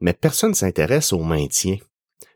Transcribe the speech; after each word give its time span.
mais 0.00 0.12
personne 0.12 0.54
s'intéresse 0.54 1.12
au 1.12 1.22
maintien. 1.22 1.76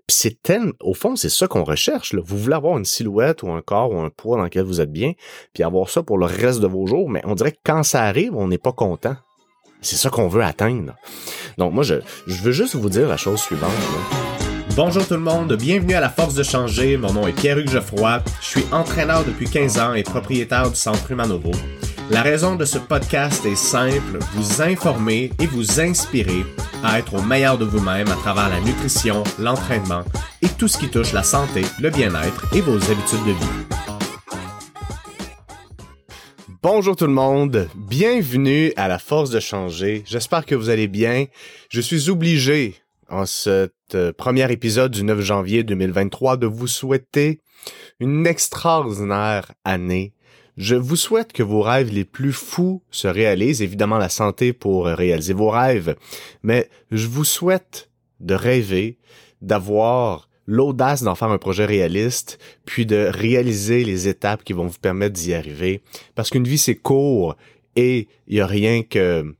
Puis 0.06 0.16
c'est 0.16 0.42
tellement, 0.42 0.72
au 0.80 0.92
fond, 0.92 1.16
c'est 1.16 1.30
ça 1.30 1.46
qu'on 1.46 1.64
recherche. 1.64 2.14
Vous 2.14 2.36
voulez 2.36 2.54
avoir 2.54 2.76
une 2.76 2.84
silhouette 2.84 3.42
ou 3.42 3.50
un 3.50 3.62
corps 3.62 3.90
ou 3.90 4.00
un 4.00 4.10
poids 4.10 4.36
dans 4.36 4.44
lequel 4.44 4.64
vous 4.64 4.80
êtes 4.80 4.92
bien, 4.92 5.12
puis 5.54 5.62
avoir 5.62 5.88
ça 5.88 6.02
pour 6.02 6.18
le 6.18 6.26
reste 6.26 6.60
de 6.60 6.66
vos 6.66 6.86
jours, 6.86 7.08
mais 7.08 7.22
on 7.24 7.34
dirait 7.34 7.52
que 7.52 7.60
quand 7.64 7.82
ça 7.82 8.02
arrive, 8.02 8.34
on 8.34 8.48
n'est 8.48 8.58
pas 8.58 8.72
content. 8.72 9.16
C'est 9.80 9.96
ça 9.96 10.10
qu'on 10.10 10.28
veut 10.28 10.42
atteindre. 10.42 10.94
Donc 11.58 11.72
moi, 11.72 11.84
je, 11.84 11.96
je 12.26 12.42
veux 12.42 12.52
juste 12.52 12.74
vous 12.74 12.90
dire 12.90 13.08
la 13.08 13.16
chose 13.16 13.40
suivante. 13.40 13.72
Bonjour 14.76 15.06
tout 15.06 15.14
le 15.14 15.20
monde, 15.20 15.54
bienvenue 15.54 15.94
à 15.94 16.00
La 16.00 16.08
Force 16.08 16.34
de 16.34 16.42
Changer. 16.42 16.96
Mon 16.96 17.12
nom 17.12 17.26
est 17.28 17.32
Pierre-Hugues 17.32 17.70
Geoffroy. 17.70 18.22
Je 18.40 18.46
suis 18.46 18.64
entraîneur 18.72 19.24
depuis 19.24 19.48
15 19.48 19.78
ans 19.78 19.94
et 19.94 20.02
propriétaire 20.02 20.68
du 20.68 20.76
Centre 20.76 21.10
Humanovo. 21.12 21.52
La 22.10 22.20
raison 22.20 22.54
de 22.54 22.66
ce 22.66 22.76
podcast 22.76 23.46
est 23.46 23.56
simple, 23.56 24.18
vous 24.34 24.60
informer 24.60 25.30
et 25.40 25.46
vous 25.46 25.80
inspirer 25.80 26.44
à 26.82 26.98
être 26.98 27.14
au 27.14 27.22
meilleur 27.22 27.56
de 27.56 27.64
vous-même 27.64 28.08
à 28.08 28.16
travers 28.16 28.50
la 28.50 28.60
nutrition, 28.60 29.24
l'entraînement 29.38 30.02
et 30.42 30.48
tout 30.48 30.68
ce 30.68 30.76
qui 30.76 30.90
touche 30.90 31.14
la 31.14 31.22
santé, 31.22 31.62
le 31.80 31.88
bien-être 31.88 32.54
et 32.54 32.60
vos 32.60 32.76
habitudes 32.76 33.24
de 33.26 33.32
vie. 33.32 33.76
Bonjour 36.62 36.94
tout 36.94 37.06
le 37.06 37.12
monde, 37.12 37.68
bienvenue 37.74 38.72
à 38.76 38.86
la 38.86 38.98
force 38.98 39.30
de 39.30 39.40
changer. 39.40 40.02
J'espère 40.06 40.44
que 40.44 40.54
vous 40.54 40.68
allez 40.68 40.88
bien. 40.88 41.26
Je 41.70 41.80
suis 41.80 42.10
obligé 42.10 42.76
en 43.08 43.24
cet 43.26 43.72
euh, 43.94 44.12
premier 44.12 44.50
épisode 44.50 44.92
du 44.92 45.04
9 45.04 45.20
janvier 45.20 45.62
2023 45.62 46.36
de 46.36 46.46
vous 46.46 46.66
souhaiter 46.66 47.40
une 48.00 48.26
extraordinaire 48.26 49.52
année 49.64 50.13
je 50.56 50.76
vous 50.76 50.96
souhaite 50.96 51.32
que 51.32 51.42
vos 51.42 51.62
rêves 51.62 51.92
les 51.92 52.04
plus 52.04 52.32
fous 52.32 52.82
se 52.90 53.08
réalisent, 53.08 53.62
évidemment 53.62 53.98
la 53.98 54.08
santé 54.08 54.52
pour 54.52 54.86
réaliser 54.86 55.32
vos 55.32 55.50
rêves, 55.50 55.96
mais 56.42 56.68
je 56.90 57.06
vous 57.08 57.24
souhaite 57.24 57.90
de 58.20 58.34
rêver, 58.34 58.98
d'avoir 59.42 60.28
l'audace 60.46 61.02
d'en 61.02 61.14
faire 61.14 61.30
un 61.30 61.38
projet 61.38 61.64
réaliste, 61.64 62.38
puis 62.64 62.86
de 62.86 63.08
réaliser 63.10 63.84
les 63.84 64.08
étapes 64.08 64.44
qui 64.44 64.52
vont 64.52 64.66
vous 64.66 64.78
permettre 64.78 65.14
d'y 65.14 65.34
arriver. 65.34 65.82
Parce 66.14 66.30
qu'une 66.30 66.44
vie, 66.44 66.58
c'est 66.58 66.74
court 66.74 67.36
et 67.76 68.08
il 68.28 68.36
y 68.36 68.40
a 68.40 68.46
rien 68.46 68.82
que... 68.82 69.34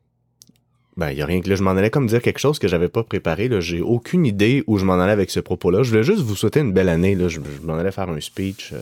Ben, 0.97 1.11
il 1.11 1.19
y 1.19 1.23
a 1.23 1.27
rien 1.27 1.41
que 1.41 1.51
là, 1.51 1.57
je 1.57 1.62
m'en 1.65 1.73
allais 1.73 1.91
comme 1.91 2.07
dire 2.07 2.23
quelque 2.23 2.39
chose 2.39 2.61
que 2.61 2.69
j'avais 2.69 2.89
pas 2.89 3.03
préparé. 3.03 3.48
Là, 3.48 3.59
j'ai 3.59 3.81
aucune 3.81 4.25
idée 4.25 4.62
où 4.69 4.79
je 4.79 4.85
m'en 4.85 4.95
allais 4.95 5.12
avec 5.12 5.31
ce 5.31 5.41
propos-là. 5.41 5.83
Je 5.83 5.91
voulais 5.91 6.05
juste 6.05 6.23
vous 6.23 6.37
souhaiter 6.37 6.61
une 6.61 6.73
belle 6.73 6.89
année. 6.89 7.17
Là, 7.17 7.27
je, 7.27 7.41
m'en 7.65 7.75
allais 7.75 7.91
faire 7.91 8.09
un 8.09 8.20
speech. 8.20 8.73
Euh, 8.73 8.81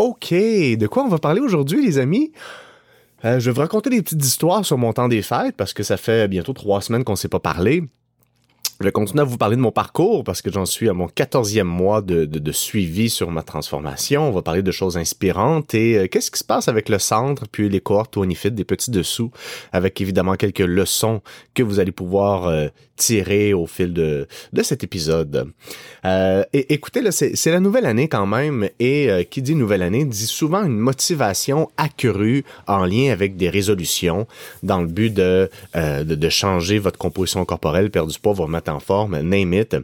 OK, 0.00 0.30
de 0.30 0.86
quoi 0.86 1.04
on 1.04 1.08
va 1.08 1.18
parler 1.18 1.42
aujourd'hui, 1.42 1.84
les 1.84 1.98
amis? 1.98 2.32
Euh, 3.26 3.38
je 3.38 3.50
vais 3.50 3.54
vous 3.54 3.60
raconter 3.60 3.90
des 3.90 4.00
petites 4.00 4.24
histoires 4.24 4.64
sur 4.64 4.78
mon 4.78 4.94
temps 4.94 5.08
des 5.08 5.20
fêtes 5.20 5.54
parce 5.58 5.74
que 5.74 5.82
ça 5.82 5.98
fait 5.98 6.26
bientôt 6.26 6.54
trois 6.54 6.80
semaines 6.80 7.04
qu'on 7.04 7.12
ne 7.12 7.18
s'est 7.18 7.28
pas 7.28 7.38
parlé. 7.38 7.82
Je 8.80 8.86
vais 8.86 8.92
continuer 8.92 9.20
à 9.20 9.24
vous 9.24 9.36
parler 9.36 9.56
de 9.56 9.60
mon 9.60 9.72
parcours 9.72 10.24
parce 10.24 10.40
que 10.40 10.50
j'en 10.50 10.64
suis 10.64 10.88
à 10.88 10.94
mon 10.94 11.06
quatorzième 11.06 11.66
mois 11.66 12.00
de, 12.00 12.24
de, 12.24 12.52
suivi 12.52 13.10
sur 13.10 13.30
ma 13.30 13.42
transformation. 13.42 14.26
On 14.26 14.30
va 14.30 14.40
parler 14.40 14.62
de 14.62 14.70
choses 14.70 14.96
inspirantes 14.96 15.74
et 15.74 15.98
euh, 15.98 16.06
qu'est-ce 16.06 16.30
qui 16.30 16.38
se 16.38 16.44
passe 16.44 16.66
avec 16.66 16.88
le 16.88 16.98
centre 16.98 17.44
puis 17.46 17.68
les 17.68 17.82
cohortes 17.82 18.16
Onifit, 18.16 18.52
des 18.52 18.64
petits 18.64 18.90
dessous, 18.90 19.32
avec 19.72 20.00
évidemment 20.00 20.34
quelques 20.36 20.60
leçons 20.60 21.20
que 21.52 21.62
vous 21.62 21.78
allez 21.78 21.92
pouvoir 21.92 22.46
euh, 22.46 22.68
tirer 22.96 23.52
au 23.52 23.66
fil 23.66 23.92
de, 23.92 24.26
de 24.54 24.62
cet 24.62 24.82
épisode. 24.82 25.52
Euh, 26.06 26.44
et, 26.54 26.72
écoutez, 26.72 27.02
là, 27.02 27.12
c'est, 27.12 27.50
la 27.50 27.60
nouvelle 27.60 27.84
année 27.84 28.08
quand 28.08 28.26
même 28.26 28.70
et 28.78 29.10
euh, 29.10 29.24
qui 29.24 29.42
dit 29.42 29.54
nouvelle 29.54 29.82
année 29.82 30.06
dit 30.06 30.26
souvent 30.26 30.64
une 30.64 30.78
motivation 30.78 31.68
accrue 31.76 32.44
en 32.66 32.86
lien 32.86 33.12
avec 33.12 33.36
des 33.36 33.50
résolutions 33.50 34.26
dans 34.62 34.80
le 34.80 34.86
but 34.86 35.12
de, 35.12 35.50
de, 35.74 36.02
de, 36.02 36.28
changer 36.30 36.78
votre 36.78 36.98
composition 36.98 37.44
corporelle, 37.44 37.90
perdre 37.90 38.10
du 38.10 38.18
poids, 38.18 38.32
vous 38.32 38.44
remettre 38.44 38.69
en 38.70 38.80
forme, 38.80 39.20
name 39.20 39.54
it. 39.54 39.76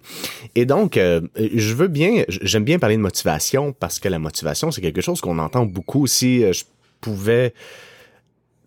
Et 0.55 0.65
donc, 0.65 0.97
euh, 0.97 1.21
je 1.37 1.75
veux 1.75 1.89
bien, 1.89 2.25
j'aime 2.29 2.65
bien 2.65 2.79
parler 2.79 2.97
de 2.97 3.03
motivation 3.03 3.73
parce 3.73 3.99
que 3.99 4.09
la 4.09 4.19
motivation, 4.19 4.71
c'est 4.71 4.81
quelque 4.81 5.01
chose 5.01 5.21
qu'on 5.21 5.39
entend 5.39 5.67
beaucoup. 5.67 6.07
Si 6.07 6.45
euh, 6.45 6.53
je 6.53 6.65
pouvais 7.01 7.53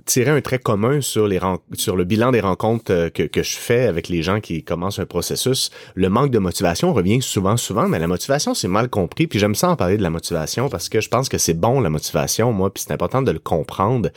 tirer 0.05 0.31
un 0.31 0.41
trait 0.41 0.59
commun 0.59 1.01
sur 1.01 1.27
les 1.27 1.39
sur 1.73 1.95
le 1.95 2.03
bilan 2.03 2.31
des 2.31 2.39
rencontres 2.39 2.91
euh, 2.91 3.09
que, 3.09 3.23
que 3.23 3.43
je 3.43 3.55
fais 3.55 3.85
avec 3.85 4.09
les 4.09 4.21
gens 4.21 4.39
qui 4.39 4.63
commencent 4.63 4.99
un 4.99 5.05
processus, 5.05 5.71
le 5.95 6.09
manque 6.09 6.31
de 6.31 6.39
motivation 6.39 6.93
revient 6.93 7.21
souvent, 7.21 7.57
souvent, 7.57 7.87
mais 7.87 7.99
la 7.99 8.07
motivation, 8.07 8.53
c'est 8.53 8.67
mal 8.67 8.89
compris. 8.89 9.27
Puis 9.27 9.39
j'aime 9.39 9.55
ça 9.55 9.69
en 9.69 9.75
parler 9.75 9.97
de 9.97 10.03
la 10.03 10.09
motivation 10.09 10.69
parce 10.69 10.89
que 10.89 11.01
je 11.01 11.09
pense 11.09 11.29
que 11.29 11.37
c'est 11.37 11.53
bon, 11.53 11.79
la 11.79 11.89
motivation, 11.89 12.51
moi, 12.51 12.73
puis 12.73 12.83
c'est 12.85 12.93
important 12.93 13.21
de 13.21 13.31
le 13.31 13.39
comprendre. 13.39 14.09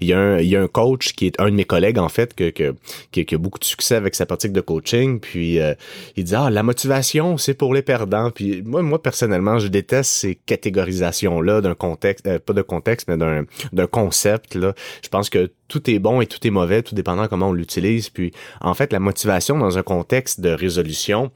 Il 0.00 0.08
y, 0.08 0.12
a 0.12 0.18
un, 0.18 0.38
il 0.38 0.48
y 0.48 0.56
a 0.56 0.62
un 0.62 0.68
coach 0.68 1.12
qui 1.12 1.26
est 1.26 1.40
un 1.40 1.46
de 1.46 1.54
mes 1.54 1.64
collègues, 1.64 1.98
en 1.98 2.08
fait, 2.08 2.34
que, 2.34 2.50
que, 2.50 2.74
qui, 3.12 3.34
a 3.34 3.38
beaucoup 3.38 3.58
de 3.58 3.64
succès 3.64 3.96
avec 3.96 4.14
sa 4.14 4.26
pratique 4.26 4.52
de 4.52 4.60
coaching, 4.60 5.20
puis 5.20 5.60
euh, 5.60 5.74
il 6.16 6.24
dit, 6.24 6.34
ah, 6.34 6.50
la 6.50 6.62
motivation, 6.62 7.38
c'est 7.38 7.54
pour 7.54 7.74
les 7.74 7.82
perdants. 7.82 8.30
Puis 8.30 8.62
moi, 8.62 8.82
moi 8.82 9.02
personnellement, 9.02 9.58
je 9.58 9.68
déteste 9.68 10.10
ces 10.10 10.34
catégorisations-là 10.34 11.60
d'un 11.60 11.74
contexte, 11.74 12.26
euh, 12.26 12.38
pas 12.38 12.52
de 12.52 12.62
contexte, 12.62 13.08
mais 13.08 13.16
d'un, 13.16 13.44
d'un 13.72 13.86
concept, 13.86 14.54
là. 14.54 14.74
Je 15.02 15.08
pense 15.08 15.23
que 15.30 15.50
tout 15.68 15.90
est 15.90 15.98
bon 15.98 16.20
et 16.20 16.26
tout 16.26 16.44
est 16.46 16.50
mauvais, 16.50 16.82
tout 16.82 16.94
dépendant 16.94 17.28
comment 17.28 17.48
on 17.48 17.52
l'utilise. 17.52 18.10
Puis, 18.10 18.32
en 18.60 18.74
fait, 18.74 18.92
la 18.92 19.00
motivation 19.00 19.58
dans 19.58 19.78
un 19.78 19.82
contexte 19.82 20.40
de 20.40 20.50
résolution, 20.50 21.30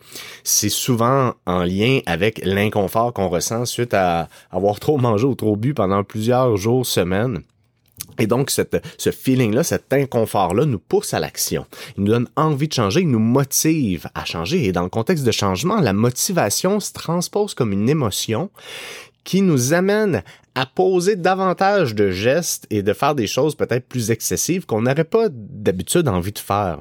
c'est 0.44 0.68
souvent 0.68 1.34
en 1.46 1.64
lien 1.64 2.00
avec 2.06 2.40
l'inconfort 2.44 3.12
qu'on 3.12 3.28
ressent 3.28 3.64
suite 3.64 3.94
à 3.94 4.28
avoir 4.50 4.80
trop 4.80 4.98
mangé 4.98 5.26
ou 5.26 5.34
trop 5.34 5.56
bu 5.56 5.74
pendant 5.74 6.04
plusieurs 6.04 6.56
jours, 6.56 6.86
semaines. 6.86 7.42
Et 8.18 8.26
donc, 8.26 8.50
cette, 8.50 8.82
ce 8.96 9.10
feeling-là, 9.10 9.62
cet 9.62 9.92
inconfort-là 9.92 10.64
nous 10.64 10.78
pousse 10.78 11.14
à 11.14 11.20
l'action. 11.20 11.66
Il 11.96 12.04
nous 12.04 12.12
donne 12.12 12.28
envie 12.36 12.68
de 12.68 12.72
changer, 12.72 13.00
il 13.00 13.10
nous 13.10 13.18
motive 13.18 14.08
à 14.14 14.24
changer. 14.24 14.64
Et 14.64 14.72
dans 14.72 14.82
le 14.82 14.88
contexte 14.88 15.24
de 15.24 15.30
changement, 15.30 15.80
la 15.80 15.92
motivation 15.92 16.80
se 16.80 16.92
transpose 16.92 17.54
comme 17.54 17.72
une 17.72 17.88
émotion 17.88 18.50
qui 19.24 19.42
nous 19.42 19.74
amène 19.74 20.22
à 20.58 20.66
poser 20.66 21.14
davantage 21.14 21.94
de 21.94 22.10
gestes 22.10 22.66
et 22.70 22.82
de 22.82 22.92
faire 22.92 23.14
des 23.14 23.28
choses 23.28 23.54
peut-être 23.54 23.86
plus 23.86 24.10
excessives 24.10 24.66
qu'on 24.66 24.82
n'aurait 24.82 25.04
pas 25.04 25.28
d'habitude 25.30 26.08
envie 26.08 26.32
de 26.32 26.38
faire. 26.40 26.80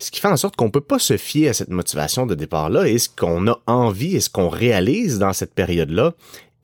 Ce 0.00 0.10
qui 0.10 0.18
fait 0.18 0.26
en 0.26 0.36
sorte 0.36 0.56
qu'on 0.56 0.72
peut 0.72 0.80
pas 0.80 0.98
se 0.98 1.16
fier 1.16 1.48
à 1.48 1.52
cette 1.52 1.68
motivation 1.68 2.26
de 2.26 2.34
départ-là 2.34 2.88
et 2.88 2.98
ce 2.98 3.08
qu'on 3.08 3.46
a 3.46 3.60
envie 3.68 4.16
et 4.16 4.20
ce 4.20 4.28
qu'on 4.28 4.48
réalise 4.48 5.20
dans 5.20 5.32
cette 5.32 5.54
période-là 5.54 6.14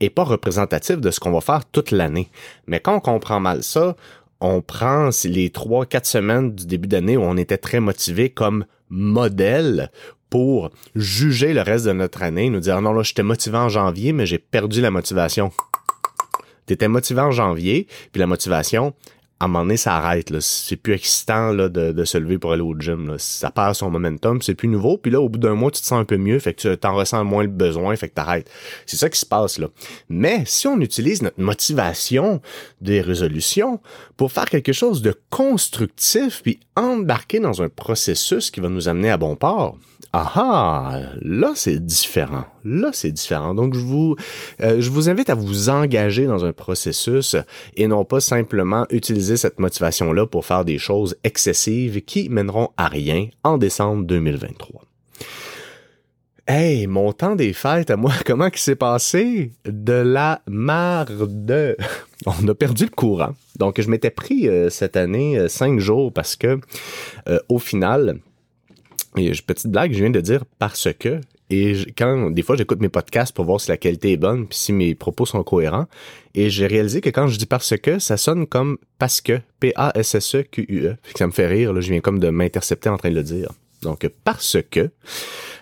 est 0.00 0.10
pas 0.10 0.24
représentatif 0.24 0.96
de 0.96 1.12
ce 1.12 1.20
qu'on 1.20 1.30
va 1.30 1.40
faire 1.40 1.64
toute 1.64 1.92
l'année. 1.92 2.28
Mais 2.66 2.80
quand 2.80 2.96
on 2.96 3.00
comprend 3.00 3.38
mal 3.38 3.62
ça, 3.62 3.94
on 4.40 4.60
prend 4.60 5.10
les 5.26 5.50
trois, 5.50 5.86
quatre 5.86 6.06
semaines 6.06 6.56
du 6.56 6.66
début 6.66 6.88
d'année 6.88 7.16
où 7.16 7.22
on 7.22 7.36
était 7.36 7.58
très 7.58 7.78
motivé 7.78 8.30
comme 8.30 8.64
modèle 8.90 9.92
pour 10.28 10.70
juger 10.96 11.54
le 11.54 11.62
reste 11.62 11.86
de 11.86 11.92
notre 11.92 12.24
année, 12.24 12.50
nous 12.50 12.58
dire 12.58 12.82
non 12.82 12.92
là 12.92 13.04
j'étais 13.04 13.22
motivé 13.22 13.56
en 13.56 13.68
janvier 13.68 14.12
mais 14.12 14.26
j'ai 14.26 14.38
perdu 14.38 14.80
la 14.80 14.90
motivation. 14.90 15.52
T'étais 16.68 16.88
motivé 16.88 17.22
en 17.22 17.30
janvier, 17.30 17.86
puis 18.12 18.20
la 18.20 18.26
motivation, 18.26 18.92
à 19.40 19.44
un 19.44 19.48
moment 19.48 19.64
donné, 19.64 19.78
ça 19.78 19.96
arrête. 19.96 20.38
C'est 20.40 20.76
plus 20.76 20.92
excitant 20.92 21.50
là, 21.52 21.70
de, 21.70 22.04
se 22.04 22.18
lever 22.18 22.36
pour 22.36 22.52
aller 22.52 22.62
au 22.62 22.78
gym. 22.78 23.14
Ça 23.18 23.50
perd 23.50 23.74
son 23.74 23.90
momentum, 23.90 24.42
c'est 24.42 24.54
plus 24.54 24.68
nouveau. 24.68 24.98
Puis 24.98 25.10
là, 25.10 25.20
au 25.20 25.30
bout 25.30 25.38
d'un 25.38 25.54
mois, 25.54 25.70
tu 25.70 25.80
te 25.80 25.86
sens 25.86 25.98
un 25.98 26.04
peu 26.04 26.18
mieux, 26.18 26.38
fait 26.40 26.52
que 26.52 26.68
tu 26.68 26.76
t'en 26.76 26.94
ressens 26.94 27.24
moins 27.24 27.42
le 27.42 27.48
besoin, 27.48 27.96
fait 27.96 28.10
que 28.10 28.14
t'arrêtes. 28.14 28.50
C'est 28.84 28.96
ça 28.98 29.08
qui 29.08 29.18
se 29.18 29.24
passe 29.24 29.58
là. 29.58 29.68
Mais 30.10 30.42
si 30.44 30.66
on 30.66 30.78
utilise 30.80 31.22
notre 31.22 31.40
motivation 31.40 32.42
des 32.82 33.00
résolutions 33.00 33.80
pour 34.18 34.32
faire 34.32 34.50
quelque 34.50 34.72
chose 34.72 35.00
de 35.00 35.14
constructif, 35.30 36.42
puis 36.42 36.60
embarquer 36.76 37.38
dans 37.38 37.62
un 37.62 37.68
processus 37.68 38.50
qui 38.50 38.60
va 38.60 38.68
nous 38.68 38.88
amener 38.88 39.10
à 39.10 39.16
bon 39.16 39.36
port, 39.36 39.78
ah 40.12 40.32
ah, 40.34 41.00
là 41.22 41.52
c'est 41.54 41.78
différent. 41.84 42.44
Là 42.64 42.90
c'est 42.92 43.12
différent. 43.12 43.54
Donc 43.54 43.74
je 43.74 43.80
vous, 43.80 44.16
euh, 44.60 44.80
je 44.80 44.90
vous 44.90 45.08
invite 45.08 45.30
à 45.30 45.34
vous 45.34 45.68
engager 45.68 46.26
dans 46.26 46.44
un 46.44 46.52
processus 46.52 47.36
et 47.76 47.86
non 47.86 48.04
pas 48.04 48.20
simplement 48.20 48.86
utiliser 48.90 49.36
cette 49.36 49.60
motivation-là 49.60 50.26
pour 50.26 50.44
faire 50.44 50.64
des 50.64 50.78
choses 50.78 51.16
excessives 51.22 52.02
qui 52.02 52.28
mèneront 52.28 52.70
à 52.76 52.88
rien 52.88 53.28
en 53.44 53.56
décembre 53.56 54.04
2023. 54.04 54.87
Hey, 56.50 56.86
mon 56.86 57.12
temps 57.12 57.36
des 57.36 57.52
fêtes 57.52 57.90
à 57.90 57.98
moi, 57.98 58.10
comment 58.24 58.48
qui 58.48 58.62
s'est 58.62 58.74
passé? 58.74 59.52
De 59.66 59.92
la 59.92 60.40
marde. 60.46 61.76
On 62.26 62.48
a 62.48 62.54
perdu 62.54 62.84
le 62.84 62.90
courant. 62.90 63.34
Donc, 63.58 63.78
je 63.78 63.90
m'étais 63.90 64.08
pris 64.08 64.48
euh, 64.48 64.70
cette 64.70 64.96
année 64.96 65.38
euh, 65.38 65.48
cinq 65.48 65.78
jours 65.78 66.10
parce 66.10 66.36
que, 66.36 66.58
au 67.50 67.58
final, 67.58 68.20
et 69.18 69.30
petite 69.46 69.66
blague, 69.66 69.92
je 69.92 69.98
viens 69.98 70.10
de 70.10 70.22
dire 70.22 70.46
parce 70.58 70.88
que. 70.98 71.20
Et 71.50 71.74
quand 71.96 72.30
des 72.30 72.42
fois 72.42 72.56
j'écoute 72.56 72.80
mes 72.80 72.88
podcasts 72.88 73.34
pour 73.34 73.44
voir 73.44 73.60
si 73.60 73.70
la 73.70 73.78
qualité 73.78 74.12
est 74.12 74.18
bonne 74.18 74.46
puis 74.46 74.58
si 74.58 74.72
mes 74.72 74.94
propos 74.94 75.26
sont 75.26 75.42
cohérents, 75.42 75.86
et 76.34 76.48
j'ai 76.48 76.66
réalisé 76.66 77.02
que 77.02 77.10
quand 77.10 77.26
je 77.26 77.38
dis 77.38 77.46
parce 77.46 77.76
que, 77.76 77.98
ça 77.98 78.16
sonne 78.16 78.46
comme 78.46 78.78
parce 78.98 79.20
que, 79.20 79.40
P-A-S-S-E-Q-U-E. 79.60 80.96
Ça 81.14 81.26
me 81.26 81.32
fait 81.32 81.46
rire, 81.46 81.74
là, 81.74 81.82
je 81.82 81.90
viens 81.90 82.00
comme 82.00 82.18
de 82.18 82.30
m'intercepter 82.30 82.88
en 82.88 82.96
train 82.96 83.10
de 83.10 83.16
le 83.16 83.22
dire. 83.22 83.50
Donc 83.82 84.08
parce 84.24 84.58
que 84.70 84.90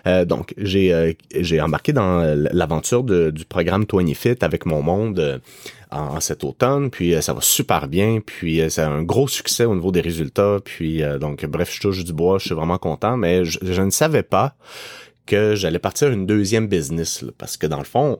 Euh, 0.05 0.23
donc, 0.23 0.53
j'ai 0.57 1.17
j'ai 1.35 1.59
embarqué 1.59 1.91
dans 1.91 2.21
l'aventure 2.53 3.03
du 3.03 3.45
programme 3.45 3.85
20 3.91 4.13
Fit 4.13 4.37
avec 4.41 4.65
mon 4.65 4.81
monde 4.81 5.41
en, 5.91 6.19
cet 6.21 6.45
automne, 6.45 6.89
puis 6.89 7.21
ça 7.21 7.33
va 7.33 7.41
super 7.41 7.87
bien, 7.89 8.21
puis 8.25 8.61
c'est 8.69 8.83
un 8.83 9.03
gros 9.03 9.27
succès 9.27 9.65
au 9.65 9.75
niveau 9.75 9.91
des 9.91 10.01
résultats, 10.01 10.59
puis 10.63 11.01
donc 11.19 11.45
bref, 11.45 11.73
je 11.73 11.81
touche 11.81 12.05
du 12.05 12.13
bois, 12.13 12.37
je 12.37 12.45
suis 12.45 12.55
vraiment 12.55 12.77
content, 12.77 13.17
mais 13.17 13.43
je, 13.43 13.59
je 13.61 13.81
ne 13.81 13.89
savais 13.89 14.23
pas 14.23 14.55
que 15.25 15.55
j'allais 15.55 15.79
partir 15.79 16.09
une 16.09 16.25
deuxième 16.25 16.67
business, 16.67 17.25
parce 17.37 17.57
que 17.57 17.67
dans 17.67 17.79
le 17.79 17.83
fond, 17.83 18.19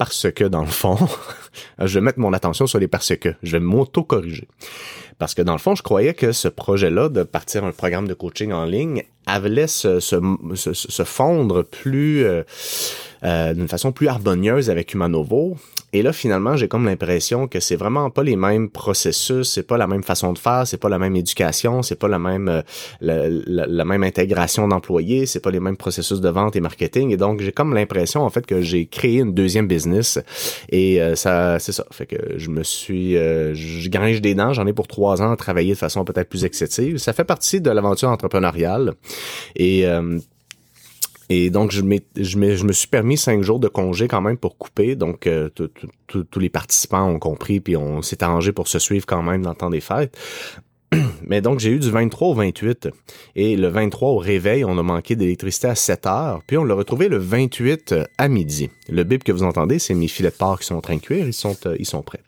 parce 0.00 0.30
que 0.30 0.44
dans 0.44 0.62
le 0.62 0.66
fond, 0.66 0.96
je 1.78 1.98
vais 1.98 2.00
mettre 2.00 2.18
mon 2.18 2.32
attention 2.32 2.66
sur 2.66 2.78
les 2.78 2.88
parce 2.88 3.14
que, 3.16 3.34
je 3.42 3.52
vais 3.52 3.60
m'auto-corriger. 3.60 4.48
Parce 5.18 5.34
que 5.34 5.42
dans 5.42 5.52
le 5.52 5.58
fond, 5.58 5.74
je 5.74 5.82
croyais 5.82 6.14
que 6.14 6.32
ce 6.32 6.48
projet-là 6.48 7.10
de 7.10 7.22
partir 7.22 7.64
un 7.66 7.72
programme 7.72 8.08
de 8.08 8.14
coaching 8.14 8.50
en 8.52 8.64
ligne 8.64 9.04
allait 9.30 9.66
se, 9.66 10.00
se, 10.00 10.16
se, 10.54 11.02
fondre 11.04 11.62
plus 11.64 12.24
euh, 12.24 12.42
euh, 13.22 13.52
d'une 13.52 13.68
façon 13.68 13.92
plus 13.92 14.08
harmonieuse 14.08 14.70
avec 14.70 14.94
Humanovo. 14.94 15.58
Et 15.92 16.02
là, 16.02 16.12
finalement, 16.12 16.56
j'ai 16.56 16.68
comme 16.68 16.86
l'impression 16.86 17.48
que 17.48 17.60
c'est 17.60 17.76
vraiment 17.76 18.08
pas 18.08 18.22
les 18.22 18.36
mêmes 18.36 18.70
processus, 18.70 19.50
c'est 19.50 19.66
pas 19.66 19.76
la 19.76 19.86
même 19.86 20.02
façon 20.02 20.32
de 20.32 20.38
faire, 20.38 20.66
c'est 20.66 20.78
pas 20.78 20.88
la 20.88 20.98
même 20.98 21.16
éducation, 21.16 21.82
c'est 21.82 21.98
pas 21.98 22.08
la 22.08 22.18
même 22.18 22.48
euh, 22.48 22.62
la, 23.00 23.84
même 23.84 24.04
intégration 24.04 24.68
d'employés, 24.68 25.26
c'est 25.26 25.40
pas 25.40 25.50
les 25.50 25.60
mêmes 25.60 25.76
processus 25.76 26.20
de 26.22 26.28
vente 26.30 26.56
et 26.56 26.60
marketing. 26.60 27.10
Et 27.10 27.18
donc, 27.18 27.42
j'ai 27.42 27.52
comme 27.52 27.74
l'impression 27.74 28.22
en 28.22 28.30
fait 28.30 28.46
que 28.46 28.62
j'ai 28.62 28.86
créé 28.86 29.18
une 29.18 29.34
deuxième 29.34 29.66
business. 29.66 30.18
Et 30.70 31.02
euh, 31.02 31.14
ça, 31.14 31.58
c'est 31.58 31.72
ça. 31.72 31.84
Fait 31.90 32.06
que 32.06 32.38
je 32.38 32.48
me 32.48 32.62
suis, 32.62 33.14
je 33.16 33.88
gringe 33.90 34.22
des 34.22 34.34
dents. 34.34 34.54
J'en 34.54 34.66
ai 34.66 34.72
pour 34.72 34.88
trois 34.88 35.20
ans 35.20 35.32
à 35.32 35.36
travailler 35.36 35.74
de 35.74 35.78
façon 35.78 36.06
peut-être 36.06 36.30
plus 36.30 36.46
excessive. 36.46 36.96
Ça 36.96 37.12
fait 37.12 37.24
partie 37.24 37.60
de 37.60 37.70
l'aventure 37.70 38.08
entrepreneuriale. 38.08 38.94
Et 39.56 39.86
et 41.32 41.50
donc, 41.50 41.70
je, 41.70 41.82
me 41.82 42.72
suis 42.72 42.88
permis 42.88 43.16
cinq 43.16 43.42
jours 43.42 43.60
de 43.60 43.68
congé 43.68 44.08
quand 44.08 44.20
même 44.20 44.36
pour 44.36 44.58
couper. 44.58 44.96
Donc, 44.96 45.28
euh, 45.28 45.48
tous 46.08 46.40
les 46.40 46.48
participants 46.48 47.08
ont 47.08 47.20
compris, 47.20 47.60
puis 47.60 47.76
on 47.76 48.02
s'est 48.02 48.24
arrangé 48.24 48.50
pour 48.50 48.66
se 48.66 48.80
suivre 48.80 49.06
quand 49.06 49.22
même 49.22 49.42
dans 49.42 49.50
le 49.50 49.56
temps 49.56 49.70
des 49.70 49.80
fêtes. 49.80 50.18
Mais 51.28 51.40
donc, 51.40 51.60
j'ai 51.60 51.70
eu 51.70 51.78
du 51.78 51.88
23 51.88 52.28
au 52.28 52.34
28. 52.34 52.88
Et 53.36 53.54
le 53.54 53.68
23 53.68 54.08
au 54.08 54.16
réveil, 54.16 54.64
on 54.64 54.76
a 54.76 54.82
manqué 54.82 55.14
d'électricité 55.14 55.68
à 55.68 55.76
7 55.76 56.06
heures. 56.06 56.40
Puis 56.48 56.58
on 56.58 56.64
l'a 56.64 56.74
retrouvé 56.74 57.08
le 57.08 57.18
28 57.18 57.94
à 58.18 58.26
midi. 58.26 58.68
Le 58.88 59.04
bip 59.04 59.22
que 59.22 59.30
vous 59.30 59.44
entendez, 59.44 59.78
c'est 59.78 59.94
mes 59.94 60.08
filets 60.08 60.30
de 60.30 60.34
porc 60.34 60.58
qui 60.58 60.66
sont 60.66 60.74
en 60.74 60.80
train 60.80 60.96
de 60.96 61.00
cuire. 61.00 61.26
Euh, 61.26 61.76
ils 61.78 61.86
sont 61.86 62.02
prêts. 62.02 62.22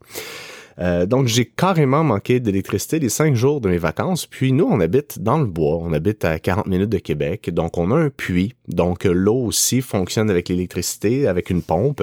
Euh, 0.79 1.07
donc, 1.07 1.27
j'ai 1.27 1.45
carrément 1.45 2.05
manqué 2.05 2.41
d'électricité 2.41 2.99
les 2.99 3.09
cinq 3.09 3.35
jours 3.35 3.61
de 3.61 3.69
mes 3.69 3.79
vacances. 3.79 4.27
Puis 4.27 4.53
nous, 4.53 4.65
on 4.65 4.81
habite 4.81 5.21
dans 5.21 5.39
le 5.39 5.47
bois. 5.47 5.79
On 5.81 5.93
habite 5.93 6.25
à 6.25 6.39
40 6.39 6.67
minutes 6.67 6.91
de 6.91 6.99
Québec. 6.99 7.51
Donc, 7.53 7.79
on 7.79 7.91
a 7.91 7.97
un 7.97 8.11
puits. 8.11 8.55
Donc, 8.69 9.05
l'eau 9.05 9.37
aussi 9.37 9.81
fonctionne 9.81 10.31
avec 10.31 10.49
l'électricité, 10.49 11.27
avec 11.27 11.51
une 11.51 11.63
pompe. 11.63 12.03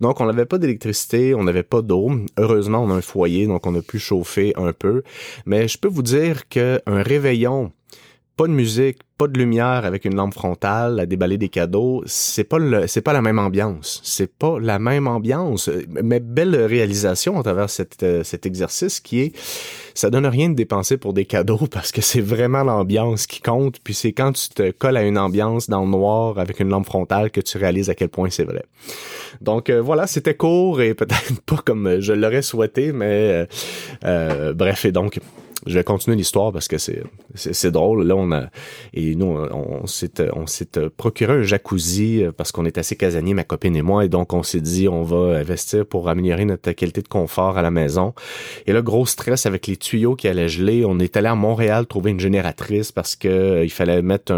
Donc, 0.00 0.20
on 0.20 0.26
n'avait 0.26 0.46
pas 0.46 0.58
d'électricité, 0.58 1.34
on 1.34 1.44
n'avait 1.44 1.62
pas 1.62 1.82
d'eau. 1.82 2.10
Heureusement, 2.38 2.82
on 2.82 2.90
a 2.90 2.94
un 2.94 3.00
foyer, 3.00 3.46
donc 3.46 3.66
on 3.66 3.74
a 3.74 3.82
pu 3.82 3.98
chauffer 3.98 4.52
un 4.56 4.72
peu. 4.72 5.02
Mais 5.46 5.68
je 5.68 5.78
peux 5.78 5.88
vous 5.88 6.02
dire 6.02 6.48
qu'un 6.48 6.80
réveillon 6.86 7.72
pas 8.40 8.46
de 8.46 8.52
musique, 8.52 9.00
pas 9.18 9.26
de 9.26 9.38
lumière 9.38 9.84
avec 9.84 10.06
une 10.06 10.14
lampe 10.14 10.32
frontale 10.32 10.98
à 10.98 11.04
déballer 11.04 11.36
des 11.36 11.50
cadeaux, 11.50 12.02
c'est 12.06 12.42
pas 12.42 12.58
le, 12.58 12.86
c'est 12.86 13.02
pas 13.02 13.12
la 13.12 13.20
même 13.20 13.38
ambiance. 13.38 14.00
C'est 14.02 14.34
pas 14.34 14.58
la 14.58 14.78
même 14.78 15.06
ambiance. 15.06 15.68
Mais 15.90 16.20
belle 16.20 16.56
réalisation 16.56 17.38
à 17.38 17.42
travers 17.42 17.68
cette, 17.68 18.02
euh, 18.02 18.24
cet 18.24 18.46
exercice 18.46 18.98
qui 19.00 19.20
est, 19.20 19.36
ça 19.92 20.08
donne 20.08 20.24
rien 20.24 20.48
de 20.48 20.54
dépenser 20.54 20.96
pour 20.96 21.12
des 21.12 21.26
cadeaux 21.26 21.66
parce 21.70 21.92
que 21.92 22.00
c'est 22.00 22.22
vraiment 22.22 22.64
l'ambiance 22.64 23.26
qui 23.26 23.42
compte. 23.42 23.78
Puis 23.84 23.92
c'est 23.92 24.12
quand 24.12 24.32
tu 24.32 24.48
te 24.48 24.70
colles 24.70 24.96
à 24.96 25.02
une 25.02 25.18
ambiance 25.18 25.68
dans 25.68 25.84
le 25.84 25.90
noir 25.90 26.38
avec 26.38 26.60
une 26.60 26.70
lampe 26.70 26.86
frontale 26.86 27.30
que 27.30 27.42
tu 27.42 27.58
réalises 27.58 27.90
à 27.90 27.94
quel 27.94 28.08
point 28.08 28.30
c'est 28.30 28.44
vrai. 28.44 28.64
Donc 29.42 29.68
euh, 29.68 29.82
voilà, 29.82 30.06
c'était 30.06 30.34
court 30.34 30.80
et 30.80 30.94
peut-être 31.00 31.42
pas 31.42 31.58
comme 31.62 32.00
je 32.00 32.14
l'aurais 32.14 32.40
souhaité, 32.40 32.92
mais 32.92 33.46
euh, 34.06 34.54
bref 34.54 34.86
et 34.86 34.92
donc 34.92 35.20
je 35.66 35.74
vais 35.74 35.84
continuer 35.84 36.16
l'histoire 36.16 36.52
parce 36.52 36.68
que 36.68 36.78
c'est 36.78 37.02
c'est 37.34 37.70
drôle. 37.70 38.06
Là, 38.06 38.16
on 38.16 38.32
a 38.32 38.46
et 38.94 39.14
nous 39.14 39.26
on, 39.26 39.86
s'est 39.86 40.22
on 40.34 40.46
s'est 40.46 40.90
procuré 40.96 41.34
un 41.34 41.42
jacuzzi 41.42 42.22
euh, 42.22 42.32
parce 42.32 42.52
qu'on 42.52 42.64
est 42.64 42.78
assez 42.78 42.96
casanier, 42.96 43.34
ma 43.34 43.44
copine 43.44 43.76
et 43.76 43.82
moi, 43.82 44.04
et 44.04 44.08
donc 44.08 44.32
on 44.32 44.42
s'est 44.42 44.60
dit 44.60 44.88
on 44.88 45.02
va 45.02 45.38
investir 45.38 45.86
pour 45.86 46.08
améliorer 46.08 46.44
notre 46.44 46.72
qualité 46.72 47.02
de 47.02 47.08
confort 47.08 47.58
à 47.58 47.62
la 47.62 47.70
maison. 47.70 48.14
Et 48.66 48.72
là, 48.72 48.82
gros 48.82 49.06
stress 49.06 49.46
avec 49.46 49.66
les 49.66 49.76
tuyaux 49.76 50.16
qui 50.16 50.28
allaient 50.28 50.48
geler. 50.48 50.84
On 50.84 50.98
est 50.98 51.16
allé 51.16 51.28
à 51.28 51.34
Montréal 51.34 51.86
trouver 51.86 52.10
une 52.10 52.20
génératrice 52.20 52.92
parce 52.92 53.16
que 53.16 53.28
euh, 53.28 53.64
il 53.64 53.70
fallait 53.70 54.02
mettre 54.02 54.32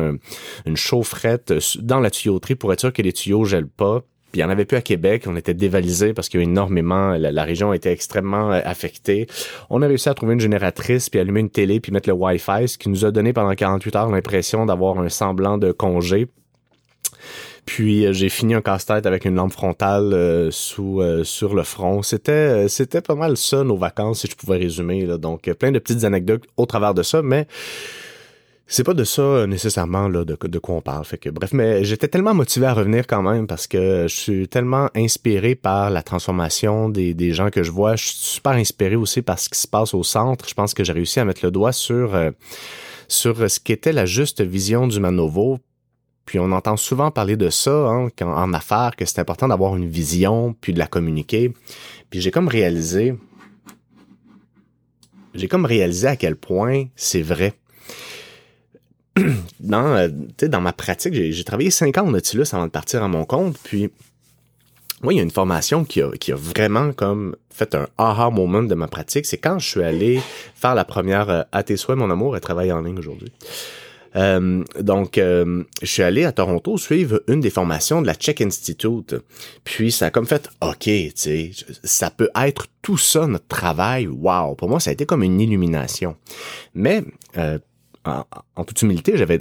une 0.66 0.76
chaufferette 0.76 1.54
dans 1.80 2.00
la 2.00 2.10
tuyauterie 2.10 2.54
pour 2.54 2.72
être 2.72 2.80
sûr 2.80 2.92
que 2.92 3.02
les 3.02 3.12
tuyaux 3.12 3.44
gèlent 3.44 3.69
pas. 3.69 4.02
Puis 4.32 4.40
il 4.40 4.44
n'y 4.44 4.49
en 4.49 4.50
avait 4.50 4.64
plus 4.64 4.79
à 4.79 4.81
Québec. 4.81 5.25
On 5.26 5.37
était 5.37 5.52
dévalisé 5.52 6.14
parce 6.14 6.31
qu'il 6.31 6.40
énormément, 6.40 7.11
la, 7.19 7.44
région 7.44 7.75
était 7.75 7.93
extrêmement 7.93 8.50
euh, 8.50 8.61
affectée. 8.64 9.26
On 9.69 9.82
a 9.82 9.87
réussi 9.87 10.08
à 10.08 10.14
trouver 10.14 10.32
une 10.32 10.40
génératrice, 10.40 11.11
puis 11.11 11.20
allumer 11.20 11.40
une 11.40 11.50
télé, 11.50 11.81
puis 11.81 11.93
mettre 11.93 12.08
le 12.08 12.14
Wi-Fi, 12.14 12.67
ce 12.67 12.79
qui 12.79 12.88
nous 12.88 13.05
a 13.05 13.11
donné 13.11 13.34
pendant 13.34 13.55
48 13.55 13.96
heures 13.96 14.11
l'impression 14.11 14.64
d'avoir 14.64 14.99
un 14.99 15.11
semblant 15.11 15.58
de 15.58 15.70
congé. 15.70 16.29
Puis 17.67 18.06
euh, 18.06 18.14
j'ai 18.14 18.31
fini 18.31 18.55
un 18.55 18.62
casse-tête 18.62 19.05
avec 19.05 19.26
une 19.26 19.34
lampe 19.34 19.52
frontale 19.52 20.14
euh, 20.14 20.50
sous 20.50 21.02
sur 21.25 21.55
le 21.55 21.62
front. 21.62 22.02
C'était 22.02 22.69
c'était 22.69 23.02
pas 23.02 23.14
mal 23.14 23.37
ça 23.37 23.62
nos 23.64 23.76
vacances 23.76 24.20
si 24.20 24.29
je 24.29 24.34
pouvais 24.34 24.56
résumer 24.56 25.05
là. 25.05 25.19
Donc 25.19 25.52
plein 25.52 25.73
de 25.73 25.79
petites 25.79 26.05
anecdotes 26.05 26.44
au 26.56 26.64
travers 26.64 26.94
de 26.94 27.02
ça, 27.02 27.20
mais 27.23 27.46
c'est 28.72 28.84
pas 28.84 28.94
de 28.94 29.04
ça 29.04 29.20
euh, 29.20 29.46
nécessairement 29.46 30.08
là, 30.08 30.24
de, 30.24 30.34
de 30.40 30.58
quoi 30.58 30.76
on 30.76 30.80
parle. 30.80 31.04
Fait 31.04 31.19
que 31.19 31.28
bref, 31.28 31.52
mais 31.52 31.84
j'étais 31.84 32.08
tellement 32.08 32.32
motivé 32.32 32.64
à 32.64 32.72
revenir 32.72 33.06
quand 33.06 33.20
même 33.20 33.46
parce 33.46 33.66
que 33.66 34.06
je 34.08 34.16
suis 34.16 34.48
tellement 34.48 34.88
inspiré 34.96 35.54
par 35.54 35.90
la 35.90 36.02
transformation 36.02 36.88
des, 36.88 37.12
des 37.12 37.32
gens 37.32 37.50
que 37.50 37.62
je 37.62 37.70
vois. 37.70 37.96
Je 37.96 38.06
suis 38.06 38.16
super 38.16 38.52
inspiré 38.52 38.96
aussi 38.96 39.20
par 39.20 39.38
ce 39.38 39.50
qui 39.50 39.58
se 39.58 39.69
passe 39.69 39.92
au 39.92 40.02
centre. 40.02 40.48
Je 40.48 40.54
pense 40.54 40.72
que 40.72 40.84
j'ai 40.84 40.94
réussi 40.94 41.20
à 41.20 41.26
mettre 41.26 41.44
le 41.44 41.50
doigt 41.50 41.72
sur 41.72 42.14
euh, 42.14 42.30
sur 43.08 43.50
ce 43.50 43.60
qu'était 43.60 43.92
la 43.92 44.06
juste 44.06 44.40
vision 44.40 44.86
du 44.86 45.00
Manovo. 45.00 45.58
Puis 46.24 46.38
on 46.38 46.50
entend 46.50 46.78
souvent 46.78 47.10
parler 47.10 47.36
de 47.36 47.50
ça 47.50 47.90
hein, 47.90 48.08
en 48.22 48.54
affaires, 48.54 48.96
que 48.96 49.04
c'est 49.04 49.19
important 49.19 49.48
d'avoir 49.48 49.76
une 49.76 49.88
vision, 49.88 50.54
puis 50.58 50.72
de 50.72 50.78
la 50.78 50.86
communiquer. 50.86 51.52
Puis 52.08 52.22
j'ai 52.22 52.30
comme 52.30 52.48
réalisé, 52.48 53.16
j'ai 55.34 55.48
comme 55.48 55.66
réalisé 55.66 56.06
à 56.06 56.16
quel 56.16 56.36
point 56.36 56.84
c'est 56.96 57.20
vrai 57.20 57.52
dans, 59.60 59.94
euh, 59.96 60.08
dans 60.42 60.60
ma 60.60 60.72
pratique, 60.72 61.14
j'ai 61.14 61.44
travaillé 61.44 61.70
cinq 61.70 61.98
ans 61.98 62.06
en 62.06 62.10
Nautilus 62.10 62.46
avant 62.52 62.66
de 62.66 62.70
partir 62.70 63.02
à 63.02 63.08
mon 63.08 63.24
compte, 63.24 63.58
puis 63.62 63.90
moi, 65.02 65.12
il 65.12 65.16
y 65.16 65.20
a 65.20 65.22
une 65.22 65.32
formation 65.32 65.84
qui 65.84 66.00
a, 66.00 66.10
qui 66.12 66.30
a 66.30 66.36
vraiment 66.36 66.92
comme 66.92 67.34
fait 67.50 67.74
un 67.74 67.88
aha 67.98 68.30
moment 68.30 68.62
de 68.62 68.74
ma 68.74 68.86
pratique. 68.86 69.26
C'est 69.26 69.36
quand 69.36 69.58
je 69.58 69.68
suis 69.68 69.82
allé 69.82 70.20
faire 70.54 70.76
la 70.76 70.84
première 70.84 71.28
euh, 71.28 71.42
à 71.50 71.64
tes 71.64 71.76
souhaits, 71.76 71.98
mon 71.98 72.10
amour, 72.10 72.36
et 72.36 72.40
travailler 72.40 72.72
en 72.72 72.82
ligne 72.82 72.98
aujourd'hui. 72.98 73.32
Euh, 74.14 74.62
donc, 74.78 75.16
je 75.16 75.64
suis 75.82 76.02
allé 76.02 76.24
à 76.24 76.32
Toronto 76.32 76.76
suivre 76.76 77.22
une 77.28 77.40
des 77.40 77.48
formations 77.48 78.02
de 78.02 78.06
la 78.06 78.14
Czech 78.14 78.42
Institute. 78.42 79.16
Puis, 79.64 79.90
ça 79.90 80.06
a 80.06 80.10
comme 80.10 80.26
fait, 80.26 80.50
OK, 80.60 80.84
tu 80.84 81.12
sais, 81.16 81.50
ça 81.82 82.10
peut 82.10 82.28
être 82.36 82.66
tout 82.82 82.98
ça, 82.98 83.26
notre 83.26 83.46
travail. 83.46 84.06
Wow! 84.06 84.54
Pour 84.54 84.69
moi, 84.69 84.81
ça 84.81 84.90
a 84.90 84.92
été 84.92 85.06
comme 85.06 85.22
une 85.22 85.40
illumination. 85.40 86.14
Mais, 86.74 87.02
en, 88.04 88.64
toute 88.64 88.82
humilité, 88.82 89.16
j'avais 89.16 89.40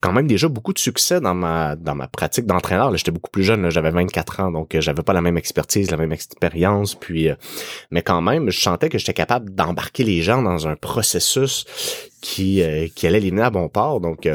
quand 0.00 0.12
même 0.12 0.26
déjà 0.26 0.48
beaucoup 0.48 0.72
de 0.72 0.78
succès 0.78 1.20
dans 1.20 1.34
ma 1.34 1.76
dans 1.76 1.94
ma 1.94 2.08
pratique 2.08 2.46
d'entraîneur. 2.46 2.94
J'étais 2.96 3.12
beaucoup 3.12 3.30
plus 3.30 3.44
jeune, 3.44 3.70
j'avais 3.70 3.90
24 3.90 4.40
ans, 4.40 4.50
donc 4.50 4.74
euh, 4.74 4.80
j'avais 4.80 5.02
pas 5.02 5.12
la 5.12 5.22
même 5.22 5.38
expertise, 5.38 5.90
la 5.90 5.96
même 5.96 6.12
expérience. 6.12 6.94
Puis, 6.94 7.28
euh, 7.28 7.34
mais 7.90 8.02
quand 8.02 8.20
même, 8.20 8.50
je 8.50 8.60
sentais 8.60 8.88
que 8.88 8.98
j'étais 8.98 9.14
capable 9.14 9.54
d'embarquer 9.54 10.04
les 10.04 10.22
gens 10.22 10.42
dans 10.42 10.66
un 10.66 10.76
processus 10.76 11.64
qui 12.20 12.62
euh, 12.62 12.88
qui 12.94 13.06
allait 13.06 13.20
les 13.20 13.30
mener 13.30 13.42
à 13.42 13.50
bon 13.50 13.68
port. 13.68 14.00
Donc, 14.00 14.28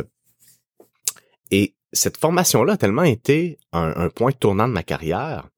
et 1.51 1.75
cette 1.91 2.17
formation-là 2.17 2.73
a 2.73 2.77
tellement 2.77 3.03
été 3.03 3.57
un, 3.73 3.93
un 3.95 4.09
point 4.09 4.31
tournant 4.31 4.67
de 4.67 4.73
ma 4.73 4.83
carrière 4.83 5.49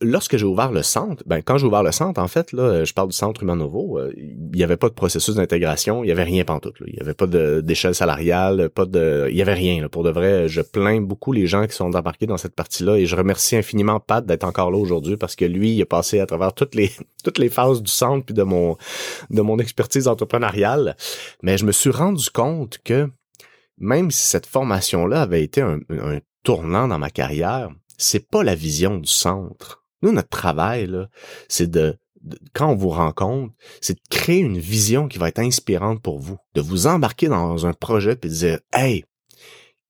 lorsque 0.00 0.36
j'ai 0.36 0.44
ouvert 0.44 0.70
le 0.70 0.82
centre, 0.82 1.22
ben 1.26 1.42
quand 1.42 1.58
j'ai 1.58 1.66
ouvert 1.66 1.82
le 1.82 1.92
centre, 1.92 2.20
en 2.20 2.28
fait, 2.28 2.52
là, 2.52 2.84
je 2.84 2.92
parle 2.92 3.08
du 3.08 3.16
centre 3.16 3.42
Humanovo, 3.42 3.98
euh, 3.98 4.12
il 4.16 4.50
n'y 4.54 4.62
avait 4.62 4.76
pas 4.76 4.88
de 4.88 4.94
processus 4.94 5.34
d'intégration, 5.34 6.04
il 6.04 6.08
y 6.08 6.12
avait 6.12 6.24
rien 6.24 6.44
pantoute. 6.44 6.76
Il 6.86 6.94
y 6.94 7.00
avait 7.00 7.14
pas 7.14 7.26
d'échelle 7.26 7.94
salariale, 7.94 8.70
pas 8.70 8.84
de, 8.84 9.26
il 9.30 9.36
y 9.36 9.42
avait 9.42 9.54
rien. 9.54 9.82
Là. 9.82 9.88
Pour 9.88 10.04
de 10.04 10.10
vrai, 10.10 10.48
je 10.48 10.60
plains 10.60 11.00
beaucoup 11.00 11.32
les 11.32 11.46
gens 11.46 11.66
qui 11.66 11.74
sont 11.74 11.94
embarqués 11.94 12.26
dans 12.26 12.36
cette 12.36 12.54
partie-là 12.54 12.96
et 12.96 13.06
je 13.06 13.16
remercie 13.16 13.56
infiniment 13.56 14.00
Pat 14.00 14.24
d'être 14.24 14.44
encore 14.44 14.70
là 14.70 14.78
aujourd'hui 14.78 15.16
parce 15.16 15.34
que 15.34 15.44
lui, 15.44 15.72
il 15.72 15.82
a 15.82 15.86
passé 15.86 16.20
à 16.20 16.26
travers 16.26 16.52
toutes 16.52 16.74
les 16.74 16.90
toutes 17.24 17.38
les 17.38 17.48
phases 17.48 17.82
du 17.82 17.90
centre 17.90 18.24
puis 18.24 18.34
de 18.34 18.44
mon 18.44 18.76
de 19.30 19.42
mon 19.42 19.58
expertise 19.58 20.06
entrepreneuriale. 20.06 20.96
Mais 21.42 21.58
je 21.58 21.64
me 21.64 21.72
suis 21.72 21.90
rendu 21.90 22.30
compte 22.30 22.78
que 22.84 23.08
même 23.78 24.10
si 24.10 24.26
cette 24.26 24.46
formation-là 24.46 25.22
avait 25.22 25.42
été 25.42 25.60
un, 25.60 25.80
un 25.90 26.18
tournant 26.44 26.88
dans 26.88 26.98
ma 26.98 27.10
carrière, 27.10 27.70
c'est 27.96 28.28
pas 28.28 28.42
la 28.42 28.54
vision 28.54 28.98
du 28.98 29.08
centre 29.08 29.84
nous, 30.02 30.12
notre 30.12 30.28
travail, 30.28 30.88
c'est 31.48 31.70
de, 31.70 31.98
quand 32.52 32.70
on 32.70 32.76
vous 32.76 32.90
rencontre, 32.90 33.54
c'est 33.80 33.94
de 33.94 34.00
créer 34.10 34.38
une 34.38 34.58
vision 34.58 35.08
qui 35.08 35.18
va 35.18 35.28
être 35.28 35.38
inspirante 35.38 36.02
pour 36.02 36.18
vous, 36.18 36.38
de 36.54 36.60
vous 36.60 36.86
embarquer 36.86 37.28
dans 37.28 37.66
un 37.66 37.72
projet 37.72 38.12
et 38.12 38.16
de 38.16 38.28
dire, 38.28 38.58
hey, 38.72 39.04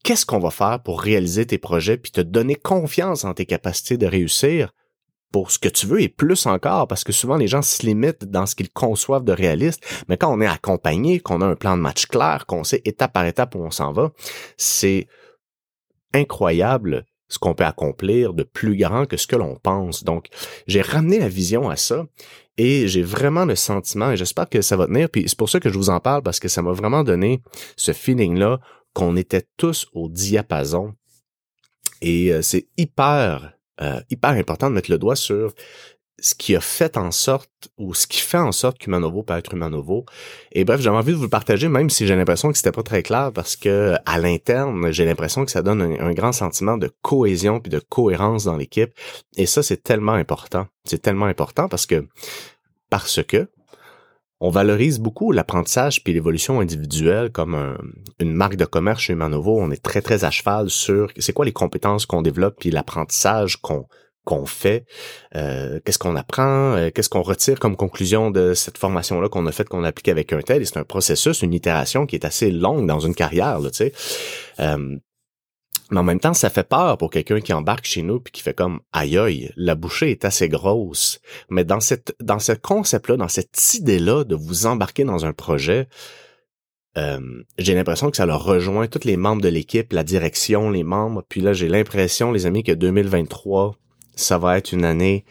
qu'est-ce 0.04 0.26
qu'on 0.26 0.38
va 0.38 0.50
faire 0.50 0.82
pour 0.82 1.00
réaliser 1.00 1.46
tes 1.46 1.58
projets 1.58 1.96
puis 1.96 2.12
te 2.12 2.20
donner 2.20 2.54
confiance 2.54 3.24
en 3.24 3.34
tes 3.34 3.46
capacités 3.46 3.96
de 3.96 4.06
réussir 4.06 4.72
pour 5.30 5.50
ce 5.50 5.58
que 5.58 5.68
tu 5.68 5.86
veux 5.86 6.00
et 6.00 6.08
plus 6.08 6.46
encore? 6.46 6.88
Parce 6.88 7.04
que 7.04 7.12
souvent 7.12 7.36
les 7.36 7.48
gens 7.48 7.62
se 7.62 7.84
limitent 7.84 8.24
dans 8.24 8.46
ce 8.46 8.54
qu'ils 8.54 8.70
conçoivent 8.70 9.24
de 9.24 9.32
réaliste, 9.32 9.84
mais 10.08 10.16
quand 10.16 10.32
on 10.32 10.40
est 10.40 10.46
accompagné, 10.46 11.20
qu'on 11.20 11.40
a 11.40 11.46
un 11.46 11.56
plan 11.56 11.76
de 11.76 11.82
match 11.82 12.06
clair, 12.06 12.46
qu'on 12.46 12.64
sait 12.64 12.82
étape 12.84 13.12
par 13.12 13.26
étape 13.26 13.54
où 13.54 13.60
on 13.60 13.70
s'en 13.70 13.92
va, 13.92 14.12
c'est 14.56 15.06
incroyable 16.14 17.04
ce 17.28 17.38
qu'on 17.38 17.54
peut 17.54 17.64
accomplir 17.64 18.32
de 18.34 18.42
plus 18.42 18.76
grand 18.76 19.06
que 19.06 19.16
ce 19.16 19.26
que 19.26 19.36
l'on 19.36 19.56
pense. 19.56 20.04
Donc, 20.04 20.28
j'ai 20.66 20.80
ramené 20.80 21.18
la 21.18 21.28
vision 21.28 21.68
à 21.68 21.76
ça 21.76 22.06
et 22.56 22.88
j'ai 22.88 23.02
vraiment 23.02 23.44
le 23.44 23.54
sentiment, 23.54 24.10
et 24.10 24.16
j'espère 24.16 24.48
que 24.48 24.62
ça 24.62 24.76
va 24.76 24.86
tenir, 24.86 25.08
puis 25.08 25.24
c'est 25.28 25.38
pour 25.38 25.48
ça 25.48 25.60
que 25.60 25.68
je 25.70 25.78
vous 25.78 25.90
en 25.90 26.00
parle, 26.00 26.22
parce 26.22 26.40
que 26.40 26.48
ça 26.48 26.60
m'a 26.60 26.72
vraiment 26.72 27.04
donné 27.04 27.40
ce 27.76 27.92
feeling-là 27.92 28.58
qu'on 28.94 29.16
était 29.16 29.46
tous 29.56 29.86
au 29.92 30.08
diapason. 30.08 30.94
Et 32.02 32.32
euh, 32.32 32.42
c'est 32.42 32.66
hyper, 32.76 33.52
euh, 33.80 34.00
hyper 34.10 34.30
important 34.30 34.70
de 34.70 34.74
mettre 34.74 34.90
le 34.90 34.98
doigt 34.98 35.14
sur 35.14 35.54
ce 36.20 36.34
qui 36.34 36.56
a 36.56 36.60
fait 36.60 36.96
en 36.96 37.10
sorte, 37.10 37.70
ou 37.78 37.94
ce 37.94 38.06
qui 38.06 38.20
fait 38.20 38.38
en 38.38 38.52
sorte 38.52 38.78
qu'Humanovo 38.78 39.22
peut 39.22 39.36
être 39.36 39.54
Humanovo. 39.54 40.04
Et 40.52 40.64
bref, 40.64 40.80
j'avais 40.80 40.96
envie 40.96 41.12
de 41.12 41.16
vous 41.16 41.24
le 41.24 41.28
partager, 41.28 41.68
même 41.68 41.90
si 41.90 42.06
j'ai 42.06 42.16
l'impression 42.16 42.50
que 42.50 42.56
c'était 42.56 42.72
pas 42.72 42.82
très 42.82 43.02
clair, 43.02 43.30
parce 43.32 43.56
que 43.56 43.94
à 44.04 44.18
l'interne, 44.18 44.90
j'ai 44.90 45.04
l'impression 45.04 45.44
que 45.44 45.50
ça 45.50 45.62
donne 45.62 45.80
un, 45.82 46.12
grand 46.12 46.32
sentiment 46.32 46.76
de 46.76 46.90
cohésion 47.02 47.60
puis 47.60 47.70
de 47.70 47.78
cohérence 47.78 48.44
dans 48.44 48.56
l'équipe. 48.56 48.92
Et 49.36 49.46
ça, 49.46 49.62
c'est 49.62 49.82
tellement 49.82 50.14
important. 50.14 50.66
C'est 50.84 51.00
tellement 51.00 51.26
important 51.26 51.68
parce 51.68 51.86
que, 51.86 52.06
parce 52.90 53.22
que, 53.22 53.48
on 54.40 54.50
valorise 54.50 55.00
beaucoup 55.00 55.32
l'apprentissage 55.32 56.04
puis 56.04 56.12
l'évolution 56.12 56.60
individuelle 56.60 57.30
comme 57.30 57.76
une 58.20 58.32
marque 58.32 58.54
de 58.54 58.64
commerce 58.64 59.02
chez 59.02 59.12
Humanovo. 59.12 59.58
On 59.60 59.72
est 59.72 59.82
très, 59.82 60.00
très 60.00 60.24
à 60.24 60.30
cheval 60.30 60.70
sur 60.70 61.10
c'est 61.18 61.32
quoi 61.32 61.44
les 61.44 61.52
compétences 61.52 62.06
qu'on 62.06 62.22
développe 62.22 62.56
puis 62.60 62.70
l'apprentissage 62.70 63.56
qu'on 63.56 63.86
qu'on 64.28 64.44
fait, 64.44 64.84
euh, 65.36 65.80
qu'est-ce 65.82 65.98
qu'on 65.98 66.14
apprend, 66.14 66.74
euh, 66.74 66.90
qu'est-ce 66.90 67.08
qu'on 67.08 67.22
retire 67.22 67.58
comme 67.58 67.76
conclusion 67.76 68.30
de 68.30 68.52
cette 68.52 68.76
formation-là 68.76 69.30
qu'on 69.30 69.46
a 69.46 69.52
faite, 69.52 69.70
qu'on 69.70 69.84
applique 69.84 70.08
avec 70.08 70.34
un 70.34 70.42
tel. 70.42 70.60
Et 70.60 70.66
c'est 70.66 70.76
un 70.76 70.84
processus, 70.84 71.40
une 71.40 71.54
itération 71.54 72.04
qui 72.04 72.14
est 72.14 72.26
assez 72.26 72.50
longue 72.50 72.86
dans 72.86 73.00
une 73.00 73.14
carrière, 73.14 73.58
tu 73.62 73.68
sais. 73.72 73.92
Euh, 74.60 74.98
mais 75.90 76.00
en 76.00 76.02
même 76.02 76.20
temps, 76.20 76.34
ça 76.34 76.50
fait 76.50 76.68
peur 76.68 76.98
pour 76.98 77.08
quelqu'un 77.08 77.40
qui 77.40 77.54
embarque 77.54 77.86
chez 77.86 78.02
nous 78.02 78.20
puis 78.20 78.30
qui 78.30 78.42
fait 78.42 78.52
comme 78.52 78.80
aïe 78.92 79.16
aïe, 79.16 79.50
la 79.56 79.74
bouchée 79.74 80.10
est 80.10 80.26
assez 80.26 80.50
grosse. 80.50 81.20
Mais 81.48 81.64
dans 81.64 81.80
cette 81.80 82.14
dans 82.20 82.38
ce 82.38 82.52
concept-là, 82.52 83.16
dans 83.16 83.28
cette 83.28 83.76
idée-là 83.76 84.24
de 84.24 84.34
vous 84.34 84.66
embarquer 84.66 85.04
dans 85.04 85.24
un 85.24 85.32
projet, 85.32 85.88
j'ai 87.58 87.74
l'impression 87.74 88.10
que 88.10 88.16
ça 88.16 88.26
leur 88.26 88.42
rejoint 88.42 88.88
tous 88.88 89.04
les 89.04 89.16
membres 89.16 89.40
de 89.40 89.48
l'équipe, 89.48 89.92
la 89.92 90.02
direction, 90.02 90.68
les 90.68 90.82
membres. 90.82 91.24
Puis 91.28 91.40
là, 91.40 91.52
j'ai 91.52 91.68
l'impression, 91.68 92.32
les 92.32 92.44
amis, 92.44 92.64
que 92.64 92.72
2023 92.72 93.78
ça 94.18 94.38
va 94.38 94.58
être 94.58 94.72
une 94.72 94.84
année 94.84 95.24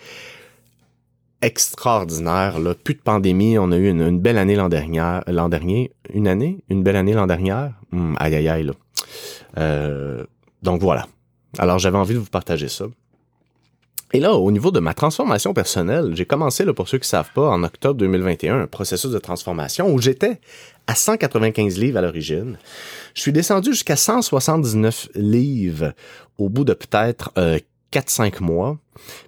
extraordinaire. 1.41 2.59
Là. 2.59 2.73
Plus 2.73 2.95
de 2.95 3.01
pandémie. 3.01 3.57
On 3.57 3.71
a 3.71 3.77
eu 3.77 3.89
une, 3.89 4.19
belle 4.19 4.37
année 4.37 4.55
l'an 4.55 4.69
dernier. 4.69 5.19
L'an 5.27 5.49
dernier. 5.49 5.91
Une 6.13 6.27
année? 6.27 6.63
Une 6.69 6.83
belle 6.83 6.95
année 6.95 7.13
l'an 7.13 7.27
dernier? 7.27 7.69
Hum, 7.91 8.15
aïe 8.19 8.35
aïe 8.35 8.47
aïe 8.47 8.63
là. 8.63 8.73
Euh, 9.57 10.23
donc 10.63 10.81
voilà. 10.81 11.07
Alors 11.57 11.79
j'avais 11.79 11.97
envie 11.97 12.13
de 12.13 12.19
vous 12.19 12.25
partager 12.25 12.67
ça. 12.67 12.85
Et 14.13 14.21
là, 14.21 14.35
au 14.35 14.51
niveau 14.51 14.71
de 14.71 14.79
ma 14.79 14.93
transformation 14.93 15.53
personnelle, 15.53 16.13
j'ai 16.15 16.25
commencé, 16.25 16.63
là, 16.63 16.73
pour 16.73 16.87
ceux 16.87 16.97
qui 16.97 17.03
ne 17.03 17.07
savent 17.07 17.33
pas, 17.35 17.49
en 17.49 17.61
octobre 17.63 17.99
2021, 17.99 18.61
un 18.61 18.67
processus 18.67 19.11
de 19.11 19.19
transformation 19.19 19.91
où 19.93 19.99
j'étais 19.99 20.39
à 20.87 20.95
195 20.95 21.77
livres 21.77 21.97
à 21.97 22.01
l'origine. 22.01 22.57
Je 23.15 23.21
suis 23.21 23.33
descendu 23.33 23.71
jusqu'à 23.73 23.97
179 23.97 25.09
livres 25.15 25.91
au 26.37 26.47
bout 26.47 26.63
de 26.63 26.73
peut-être 26.73 27.33
euh, 27.37 27.59
4-5 27.93 28.41
mois. 28.41 28.77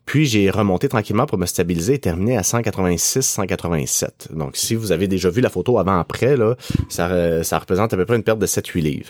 Puis 0.06 0.26
j'ai 0.26 0.50
remonté 0.50 0.90
tranquillement 0.90 1.26
pour 1.26 1.38
me 1.38 1.46
stabiliser 1.46 1.96
et 1.96 2.00
terminer 2.00 2.38
à 2.38 2.42
186-187. 2.42 4.34
Donc 4.34 4.56
si 4.56 4.76
vous 4.76 4.92
avez 4.92 5.08
déjà 5.08 5.30
vu 5.30 5.42
la 5.42 5.50
photo 5.50 5.78
avant-après, 5.78 6.36
là, 6.36 6.56
ça, 6.90 7.44
ça 7.44 7.60
représente 7.60 7.94
à 7.94 7.98
peu 7.98 8.06
près 8.06 8.16
une 8.16 8.24
perte 8.24 8.40
de 8.40 8.48
7-8 8.48 8.82
livres. 8.82 9.10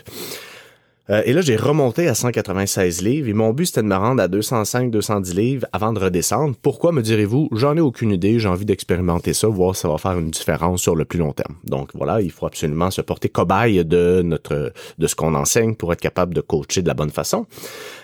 Euh, 1.09 1.21
et 1.25 1.33
là, 1.33 1.41
j'ai 1.41 1.55
remonté 1.55 2.07
à 2.07 2.13
196 2.13 3.01
livres 3.01 3.27
et 3.27 3.33
mon 3.33 3.51
but, 3.51 3.65
c'était 3.65 3.81
de 3.81 3.87
me 3.87 3.95
rendre 3.95 4.21
à 4.21 4.27
205-210 4.27 5.35
livres 5.35 5.67
avant 5.71 5.93
de 5.93 5.99
redescendre. 5.99 6.55
Pourquoi, 6.61 6.91
me 6.91 7.01
direz-vous? 7.01 7.49
J'en 7.53 7.75
ai 7.75 7.81
aucune 7.81 8.11
idée. 8.11 8.39
J'ai 8.39 8.47
envie 8.47 8.65
d'expérimenter 8.65 9.33
ça, 9.33 9.47
voir 9.47 9.75
si 9.75 9.81
ça 9.81 9.89
va 9.89 9.97
faire 9.97 10.17
une 10.17 10.31
différence 10.31 10.81
sur 10.81 10.95
le 10.95 11.05
plus 11.05 11.19
long 11.19 11.33
terme. 11.33 11.55
Donc 11.63 11.89
voilà, 11.95 12.21
il 12.21 12.31
faut 12.31 12.45
absolument 12.45 12.91
se 12.91 13.01
porter 13.01 13.29
cobaye 13.29 13.83
de 13.83 14.21
notre, 14.23 14.71
de 14.97 15.07
ce 15.07 15.15
qu'on 15.15 15.35
enseigne 15.35 15.75
pour 15.75 15.91
être 15.93 16.01
capable 16.01 16.33
de 16.33 16.41
coacher 16.41 16.81
de 16.81 16.87
la 16.87 16.93
bonne 16.93 17.11
façon. 17.11 17.45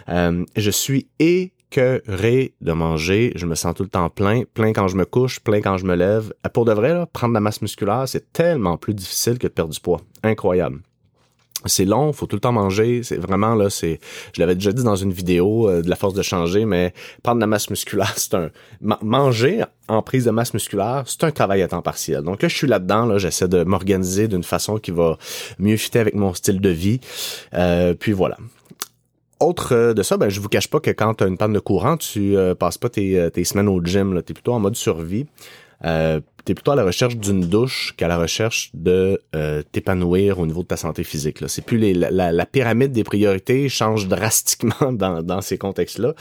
Euh, 0.09 0.43
je 0.55 0.71
suis 0.71 1.07
écœuré 1.19 2.53
de 2.61 2.71
manger. 2.71 3.31
Je 3.35 3.45
me 3.45 3.55
sens 3.55 3.75
tout 3.75 3.83
le 3.83 3.89
temps 3.89 4.09
plein, 4.09 4.43
plein 4.53 4.73
quand 4.73 4.87
je 4.87 4.95
me 4.95 5.05
couche, 5.05 5.39
plein 5.39 5.61
quand 5.61 5.77
je 5.77 5.85
me 5.85 5.95
lève. 5.95 6.33
Pour 6.53 6.65
de 6.65 6.73
vrai, 6.73 7.05
prendre 7.13 7.33
de 7.33 7.35
la 7.35 7.41
masse 7.41 7.61
musculaire, 7.61 8.07
c'est 8.07 8.31
tellement 8.33 8.77
plus 8.77 8.95
difficile 8.95 9.37
que 9.37 9.47
de 9.47 9.53
perdre 9.53 9.73
du 9.73 9.79
poids. 9.79 10.01
Incroyable 10.23 10.79
c'est 11.69 11.85
long, 11.85 12.13
faut 12.13 12.25
tout 12.25 12.35
le 12.35 12.39
temps 12.39 12.51
manger. 12.51 13.01
C'est 13.03 13.17
vraiment 13.17 13.55
là, 13.55 13.69
c'est, 13.69 13.99
je 14.33 14.41
l'avais 14.41 14.55
déjà 14.55 14.71
dit 14.71 14.83
dans 14.83 14.95
une 14.95 15.11
vidéo 15.11 15.69
euh, 15.69 15.81
de 15.81 15.89
la 15.89 15.95
force 15.95 16.13
de 16.13 16.21
changer, 16.21 16.65
mais 16.65 16.93
prendre 17.23 17.37
de 17.37 17.41
la 17.41 17.47
masse 17.47 17.69
musculaire, 17.69 18.13
c'est 18.17 18.33
un 18.33 18.49
manger 18.81 19.63
en 19.87 20.01
prise 20.01 20.25
de 20.25 20.31
masse 20.31 20.53
musculaire, 20.53 21.03
c'est 21.05 21.23
un 21.23 21.31
travail 21.31 21.61
à 21.61 21.67
temps 21.67 21.81
partiel. 21.81 22.23
Donc 22.23 22.41
là, 22.41 22.47
je 22.47 22.55
suis 22.55 22.67
là-dedans, 22.67 23.05
là, 23.05 23.17
j'essaie 23.17 23.47
de 23.47 23.63
m'organiser 23.63 24.27
d'une 24.27 24.43
façon 24.43 24.77
qui 24.77 24.91
va 24.91 25.17
mieux 25.59 25.77
fitter 25.77 25.99
avec 25.99 26.15
mon 26.15 26.33
style 26.33 26.59
de 26.59 26.69
vie. 26.69 26.99
Euh, 27.53 27.93
puis 27.93 28.11
voilà. 28.11 28.37
Autre 29.39 29.75
euh, 29.75 29.93
de 29.93 30.01
ça, 30.01 30.17
ben 30.17 30.29
je 30.29 30.39
vous 30.39 30.49
cache 30.49 30.69
pas 30.69 30.79
que 30.79 30.91
quand 30.91 31.15
tu 31.15 31.23
as 31.23 31.27
une 31.27 31.37
panne 31.37 31.53
de 31.53 31.59
courant, 31.59 31.97
tu 31.97 32.35
passes 32.57 32.77
pas 32.77 32.89
tes, 32.89 33.29
tes 33.31 33.43
semaines 33.43 33.67
au 33.67 33.83
gym, 33.83 34.13
tu 34.25 34.31
es 34.31 34.33
plutôt 34.33 34.53
en 34.53 34.59
mode 34.59 34.75
survie. 34.75 35.25
Euh, 35.83 36.21
tu 36.45 36.51
es 36.51 36.55
plutôt 36.55 36.71
à 36.71 36.75
la 36.75 36.83
recherche 36.83 37.17
d'une 37.17 37.41
douche 37.41 37.93
qu'à 37.97 38.07
la 38.07 38.17
recherche 38.17 38.69
de 38.73 39.19
euh, 39.35 39.63
t'épanouir 39.71 40.39
au 40.39 40.45
niveau 40.45 40.61
de 40.61 40.67
ta 40.67 40.77
santé 40.77 41.03
physique. 41.03 41.41
Là. 41.41 41.47
C'est 41.47 41.63
plus 41.63 41.77
les, 41.77 41.93
la, 41.93 42.31
la, 42.31 42.45
pyramide 42.45 42.91
des 42.91 43.03
priorités 43.03 43.67
change 43.67 44.07
drastiquement 44.07 44.91
dans, 44.91 45.23
dans 45.23 45.41
ces 45.41 45.57
contextes-là. 45.57 46.13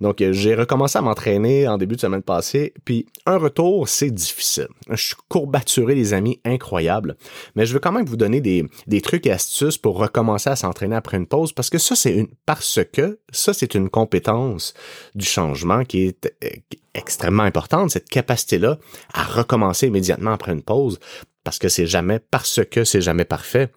Donc, 0.00 0.20
euh, 0.20 0.32
j'ai 0.32 0.54
recommencé 0.54 0.98
à 0.98 1.02
m'entraîner 1.02 1.68
en 1.68 1.78
début 1.78 1.94
de 1.94 2.00
semaine 2.00 2.22
passée, 2.22 2.74
puis 2.84 3.06
un 3.24 3.36
retour, 3.36 3.88
c'est 3.88 4.10
difficile. 4.10 4.68
Je 4.90 4.96
suis 4.96 5.16
courbaturé, 5.28 5.94
les 5.94 6.12
amis, 6.12 6.40
incroyable. 6.44 7.16
Mais 7.54 7.64
je 7.64 7.72
veux 7.72 7.80
quand 7.80 7.92
même 7.92 8.06
vous 8.06 8.16
donner 8.16 8.40
des, 8.40 8.64
des 8.86 9.00
trucs 9.00 9.26
et 9.26 9.30
astuces 9.30 9.78
pour 9.78 9.98
recommencer 9.98 10.50
à 10.50 10.56
s'entraîner 10.56 10.96
après 10.96 11.16
une 11.16 11.26
pause, 11.26 11.52
parce 11.52 11.70
que 11.70 11.78
ça, 11.78 11.94
c'est 11.94 12.14
une 12.14 12.28
parce 12.46 12.80
que 12.92 13.18
ça, 13.30 13.54
c'est 13.54 13.74
une 13.74 13.88
compétence 13.88 14.74
du 15.14 15.24
changement 15.24 15.84
qui 15.84 16.06
est 16.06 16.32
euh, 16.44 16.48
extrêmement 16.94 17.44
importante, 17.44 17.90
cette 17.90 18.08
capacité-là 18.08 18.78
à 19.12 19.22
recommencer 19.22 19.67
immédiatement 19.72 20.32
après 20.32 20.52
une 20.52 20.62
pause, 20.62 20.98
parce 21.44 21.58
que 21.58 21.68
c'est 21.68 21.86
jamais, 21.86 22.18
parce 22.18 22.60
que 22.70 22.84
c'est 22.84 23.00
jamais 23.00 23.24
parfait. 23.24 23.70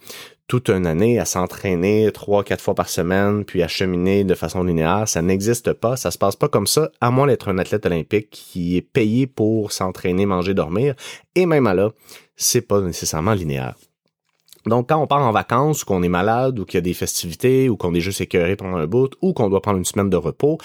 Toute 0.48 0.70
une 0.70 0.86
année 0.86 1.18
à 1.20 1.26
s'entraîner 1.26 2.12
trois, 2.12 2.44
quatre 2.44 2.62
fois 2.62 2.76
par 2.76 2.90
semaine, 2.90 3.46
puis 3.46 3.64
à 3.64 3.70
cheminer 3.70 4.26
de 4.26 4.36
façon 4.36 4.64
linéaire, 4.64 5.08
ça 5.08 5.22
n'existe 5.22 5.72
pas, 5.72 5.96
ça 5.96 6.12
se 6.12 6.18
passe 6.18 6.36
pas 6.36 6.50
comme 6.50 6.68
ça, 6.68 6.92
à 7.00 7.12
moins 7.12 7.28
d'être 7.28 7.48
un 7.48 7.58
athlète 7.58 7.86
olympique 7.86 8.30
qui 8.30 8.76
est 8.76 8.82
payé 8.82 9.28
pour 9.28 9.72
s'entraîner, 9.72 10.26
manger, 10.26 10.54
dormir, 10.54 10.96
et 11.36 11.46
même 11.46 11.68
à 11.68 11.74
là, 11.74 11.92
c'est 12.36 12.62
pas 12.62 12.82
nécessairement 12.82 13.34
linéaire. 13.34 13.76
Donc, 14.66 14.90
quand 14.90 15.02
on 15.02 15.08
part 15.08 15.24
en 15.24 15.32
vacances, 15.32 15.84
ou 15.84 15.86
qu'on 15.86 16.04
est 16.04 16.10
malade, 16.10 16.60
ou 16.60 16.66
qu'il 16.66 16.76
y 16.76 16.78
a 16.80 16.82
des 16.82 16.94
festivités, 16.94 17.70
ou 17.70 17.78
qu'on 17.78 17.94
est 17.94 18.00
juste 18.02 18.22
écœuré 18.22 18.56
pendant 18.56 18.78
un 18.78 18.88
bout, 18.88 19.16
ou 19.22 19.34
qu'on 19.34 19.50
doit 19.50 19.62
prendre 19.62 19.78
une 19.78 19.86
semaine 19.86 20.10
de 20.10 20.18
repos, 20.18 20.58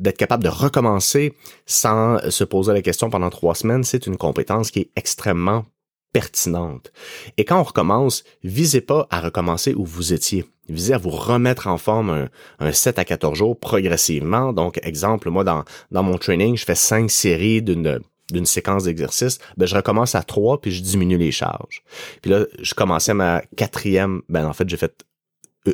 d'être 0.00 0.16
capable 0.16 0.44
de 0.44 0.48
recommencer 0.48 1.34
sans 1.66 2.18
se 2.30 2.44
poser 2.44 2.72
la 2.72 2.82
question 2.82 3.10
pendant 3.10 3.30
trois 3.30 3.54
semaines, 3.54 3.84
c'est 3.84 4.06
une 4.06 4.16
compétence 4.16 4.70
qui 4.70 4.80
est 4.80 4.90
extrêmement 4.96 5.64
pertinente. 6.12 6.92
Et 7.36 7.44
quand 7.44 7.60
on 7.60 7.64
recommence, 7.64 8.24
visez 8.42 8.80
pas 8.80 9.06
à 9.10 9.20
recommencer 9.20 9.74
où 9.74 9.84
vous 9.84 10.12
étiez. 10.12 10.44
Visez 10.68 10.94
à 10.94 10.98
vous 10.98 11.10
remettre 11.10 11.66
en 11.66 11.78
forme 11.78 12.10
un, 12.10 12.28
un 12.58 12.72
7 12.72 12.98
à 12.98 13.04
14 13.04 13.36
jours 13.36 13.58
progressivement. 13.58 14.52
Donc, 14.52 14.78
exemple, 14.82 15.30
moi, 15.30 15.44
dans, 15.44 15.64
dans 15.90 16.02
mon 16.02 16.18
training, 16.18 16.56
je 16.56 16.64
fais 16.64 16.74
cinq 16.74 17.10
séries 17.10 17.62
d'une 17.62 18.00
d'une 18.30 18.46
séquence 18.46 18.84
d'exercices, 18.84 19.38
ben 19.56 19.66
je 19.66 19.74
recommence 19.74 20.14
à 20.14 20.22
trois 20.22 20.60
puis 20.60 20.70
je 20.70 20.82
diminue 20.82 21.16
les 21.16 21.32
charges. 21.32 21.82
Puis 22.20 22.30
là, 22.30 22.44
je 22.60 22.74
commençais 22.74 23.14
ma 23.14 23.42
quatrième, 23.56 24.20
ben 24.28 24.46
en 24.46 24.52
fait 24.52 24.68
j'ai 24.68 24.76
fait 24.76 25.06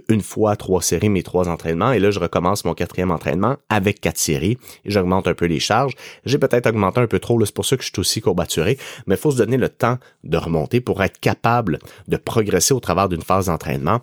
une 0.09 0.23
fois 0.23 0.57
trois 0.57 0.83
séries, 0.83 1.09
mes 1.09 1.23
trois 1.23 1.49
entraînements. 1.49 1.93
Et 1.93 1.99
là, 1.99 2.11
je 2.11 2.21
recommence 2.21 2.65
mon 2.65 2.75
quatrième 2.75 3.11
entraînement 3.11 3.57
avec 3.69 4.01
quatre 4.01 4.19
séries 4.19 4.59
j'augmente 4.85 5.29
un 5.29 5.35
peu 5.35 5.47
les 5.47 5.61
charges. 5.61 5.95
J'ai 6.25 6.39
peut-être 6.39 6.67
augmenté 6.67 7.01
un 7.01 7.07
peu 7.07 7.19
trop, 7.19 7.43
c'est 7.45 7.55
pour 7.55 7.67
ça 7.67 7.77
que 7.77 7.83
je 7.83 7.89
suis 7.89 8.01
aussi 8.01 8.21
courbaturé, 8.21 8.79
mais 9.07 9.17
il 9.17 9.19
faut 9.19 9.31
se 9.31 9.37
donner 9.37 9.57
le 9.57 9.69
temps 9.69 9.99
de 10.23 10.37
remonter 10.37 10.81
pour 10.81 11.03
être 11.03 11.19
capable 11.21 11.79
de 12.09 12.17
progresser 12.17 12.75
au 12.75 12.81
travers 12.81 13.09
d'une 13.09 13.23
phase 13.23 13.47
d'entraînement 13.47 14.01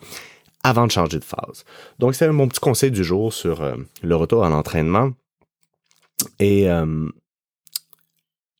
avant 0.63 0.85
de 0.85 0.91
changer 0.91 1.17
de 1.17 1.23
phase. 1.23 1.65
Donc, 1.97 2.13
c'est 2.13 2.29
mon 2.29 2.47
petit 2.47 2.59
conseil 2.59 2.91
du 2.91 3.03
jour 3.03 3.33
sur 3.33 3.61
euh, 3.61 3.75
le 4.03 4.15
retour 4.15 4.45
à 4.45 4.49
l'entraînement. 4.49 5.11
Et 6.39 6.69
euh, 6.69 7.07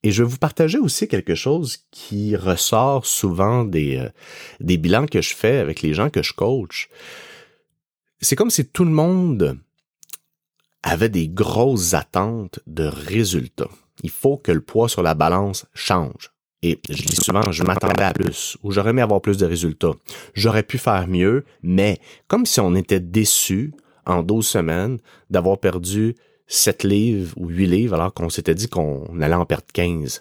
et 0.02 0.10
je 0.10 0.22
vais 0.22 0.28
vous 0.28 0.38
partager 0.38 0.78
aussi 0.78 1.08
quelque 1.08 1.34
chose 1.34 1.78
qui 1.90 2.34
ressort 2.36 3.06
souvent 3.06 3.64
des, 3.64 3.98
euh, 3.98 4.08
des 4.60 4.76
bilans 4.76 5.06
que 5.06 5.22
je 5.22 5.34
fais 5.34 5.58
avec 5.58 5.82
les 5.82 5.94
gens 5.94 6.10
que 6.10 6.22
je 6.22 6.32
coach. 6.32 6.88
c'est 8.20 8.36
comme 8.36 8.50
si 8.50 8.66
tout 8.66 8.84
le 8.84 8.90
monde 8.90 9.58
avait 10.82 11.08
des 11.08 11.28
grosses 11.28 11.94
attentes 11.94 12.60
de 12.66 12.84
résultats. 12.84 13.70
Il 14.02 14.10
faut 14.10 14.36
que 14.36 14.52
le 14.52 14.60
poids 14.60 14.88
sur 14.88 15.02
la 15.02 15.14
balance 15.14 15.66
change. 15.74 16.32
Et 16.62 16.80
je 16.88 17.02
dis 17.02 17.16
souvent, 17.16 17.50
je 17.50 17.64
m'attendais 17.64 18.04
à 18.04 18.12
plus, 18.12 18.56
ou 18.62 18.70
j'aurais 18.70 18.90
aimé 18.90 19.02
avoir 19.02 19.20
plus 19.20 19.36
de 19.36 19.46
résultats. 19.46 19.94
J'aurais 20.34 20.62
pu 20.62 20.78
faire 20.78 21.08
mieux, 21.08 21.44
mais 21.62 22.00
comme 22.28 22.46
si 22.46 22.60
on 22.60 22.74
était 22.76 23.00
déçu 23.00 23.72
en 24.06 24.22
12 24.22 24.46
semaines 24.46 24.98
d'avoir 25.30 25.58
perdu 25.58 26.14
7 26.46 26.84
livres 26.84 27.34
ou 27.36 27.48
8 27.48 27.66
livres 27.66 27.94
alors 27.94 28.12
qu'on 28.12 28.28
s'était 28.28 28.54
dit 28.54 28.68
qu'on 28.68 29.20
allait 29.20 29.34
en 29.34 29.46
perdre 29.46 29.66
15. 29.72 30.20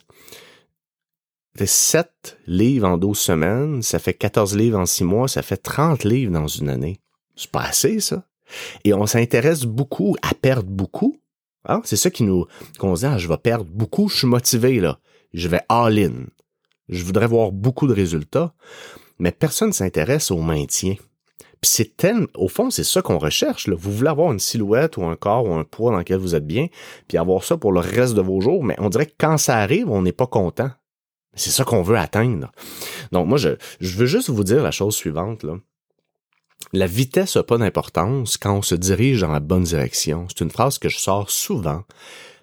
7 1.65 2.37
livres 2.47 2.87
en 2.87 2.97
12 2.97 3.17
semaines, 3.17 3.81
ça 3.81 3.99
fait 3.99 4.13
14 4.13 4.55
livres 4.55 4.79
en 4.79 4.85
6 4.85 5.03
mois, 5.03 5.27
ça 5.27 5.41
fait 5.41 5.57
30 5.57 6.03
livres 6.03 6.31
dans 6.31 6.47
une 6.47 6.69
année. 6.69 6.99
C'est 7.35 7.51
pas 7.51 7.63
assez, 7.63 7.99
ça. 7.99 8.25
Et 8.83 8.93
on 8.93 9.05
s'intéresse 9.05 9.63
beaucoup 9.63 10.15
à 10.21 10.33
perdre 10.33 10.69
beaucoup. 10.69 11.17
Hein? 11.65 11.81
C'est 11.83 11.95
ça 11.95 12.09
qui 12.09 12.23
nous, 12.23 12.45
qu'on 12.79 12.95
se 12.95 13.01
dit, 13.01 13.07
ah, 13.07 13.17
je 13.17 13.27
vais 13.27 13.37
perdre 13.37 13.65
beaucoup, 13.65 14.09
je 14.09 14.17
suis 14.17 14.27
motivé, 14.27 14.79
là. 14.79 14.99
Je 15.33 15.47
vais 15.47 15.61
all-in. 15.69 16.25
Je 16.89 17.03
voudrais 17.03 17.27
voir 17.27 17.51
beaucoup 17.51 17.87
de 17.87 17.93
résultats. 17.93 18.53
Mais 19.19 19.31
personne 19.31 19.71
s'intéresse 19.71 20.31
au 20.31 20.41
maintien. 20.41 20.95
C'est 21.63 21.95
tellement, 21.95 22.27
au 22.35 22.47
fond, 22.47 22.71
c'est 22.71 22.83
ça 22.83 23.01
qu'on 23.01 23.19
recherche. 23.19 23.67
Là. 23.67 23.75
Vous 23.77 23.91
voulez 23.91 24.09
avoir 24.09 24.31
une 24.31 24.39
silhouette 24.39 24.97
ou 24.97 25.03
un 25.03 25.15
corps 25.15 25.45
ou 25.45 25.53
un 25.53 25.63
poids 25.63 25.91
dans 25.91 25.99
lequel 25.99 26.17
vous 26.17 26.33
êtes 26.33 26.47
bien, 26.47 26.67
puis 27.07 27.17
avoir 27.17 27.43
ça 27.43 27.55
pour 27.55 27.71
le 27.71 27.79
reste 27.79 28.15
de 28.15 28.21
vos 28.21 28.41
jours. 28.41 28.63
Mais 28.63 28.75
on 28.79 28.89
dirait 28.89 29.05
que 29.05 29.15
quand 29.17 29.37
ça 29.37 29.57
arrive, 29.57 29.89
on 29.89 30.01
n'est 30.01 30.11
pas 30.11 30.27
content. 30.27 30.71
C'est 31.35 31.51
ça 31.51 31.63
qu'on 31.63 31.83
veut 31.83 31.97
atteindre. 31.97 32.51
Donc 33.11 33.27
moi, 33.27 33.37
je, 33.37 33.49
je 33.79 33.97
veux 33.97 34.07
juste 34.07 34.29
vous 34.29 34.43
dire 34.43 34.63
la 34.63 34.71
chose 34.71 34.95
suivante. 34.95 35.43
Là. 35.43 35.57
La 36.73 36.87
vitesse 36.87 37.35
n'a 37.35 37.43
pas 37.43 37.57
d'importance 37.57 38.37
quand 38.37 38.55
on 38.57 38.61
se 38.61 38.75
dirige 38.75 39.21
dans 39.21 39.31
la 39.31 39.39
bonne 39.39 39.63
direction. 39.63 40.27
C'est 40.29 40.43
une 40.43 40.51
phrase 40.51 40.77
que 40.77 40.89
je 40.89 40.99
sors 40.99 41.29
souvent, 41.29 41.83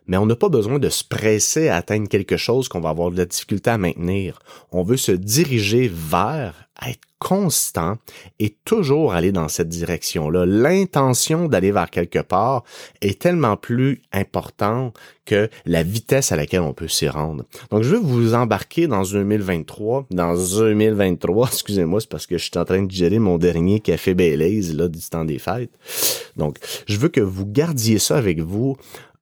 mais 0.09 0.17
on 0.17 0.27
n'a 0.27 0.37
pas 0.37 0.49
besoin 0.49 0.79
de 0.79 0.89
se 0.89 1.05
presser 1.05 1.69
à 1.69 1.77
atteindre 1.77 2.09
quelque 2.09 2.37
chose 2.37 2.69
qu'on 2.69 2.81
va 2.81 2.89
avoir 2.89 3.11
de 3.11 3.19
la 3.19 3.27
difficulté 3.27 3.71
à 3.71 3.79
maintenir. 3.79 4.41
On 4.73 4.83
veut 4.83 4.97
se 4.97 5.13
diriger 5.13 5.91
vers 5.93 6.69
être 6.87 7.01
constant 7.19 7.97
et 8.39 8.55
toujours 8.65 9.13
aller 9.13 9.33
dans 9.33 9.49
cette 9.49 9.69
direction-là. 9.69 10.47
L'intention 10.47 11.49
d'aller 11.49 11.73
vers 11.73 11.91
quelque 11.91 12.21
part 12.21 12.63
est 13.01 13.21
tellement 13.21 13.57
plus 13.57 14.03
importante 14.13 14.97
que 15.25 15.51
la 15.67 15.83
vitesse 15.83 16.31
à 16.31 16.37
laquelle 16.37 16.61
on 16.61 16.73
peut 16.73 16.87
s'y 16.87 17.09
rendre. 17.09 17.45
Donc, 17.71 17.83
je 17.83 17.91
veux 17.91 17.99
vous 17.99 18.35
embarquer 18.35 18.87
dans 18.87 19.03
2023, 19.03 20.07
dans 20.11 20.35
2023, 20.35 21.49
excusez-moi, 21.53 22.01
c'est 22.01 22.09
parce 22.09 22.27
que 22.27 22.39
je 22.39 22.45
suis 22.45 22.59
en 22.59 22.65
train 22.65 22.83
de 22.83 22.91
gérer 22.91 23.19
mon 23.19 23.37
dernier 23.37 23.81
café 23.81 24.15
Baileys, 24.15 24.73
là, 24.73 24.89
du 24.89 25.01
temps 25.01 25.25
des 25.25 25.39
fêtes. 25.39 25.73
Donc, 26.37 26.59
je 26.87 26.97
veux 26.99 27.09
que 27.09 27.21
vous 27.21 27.47
gardiez 27.47 27.99
ça 27.99 28.17
avec 28.17 28.41
vous 28.41 28.77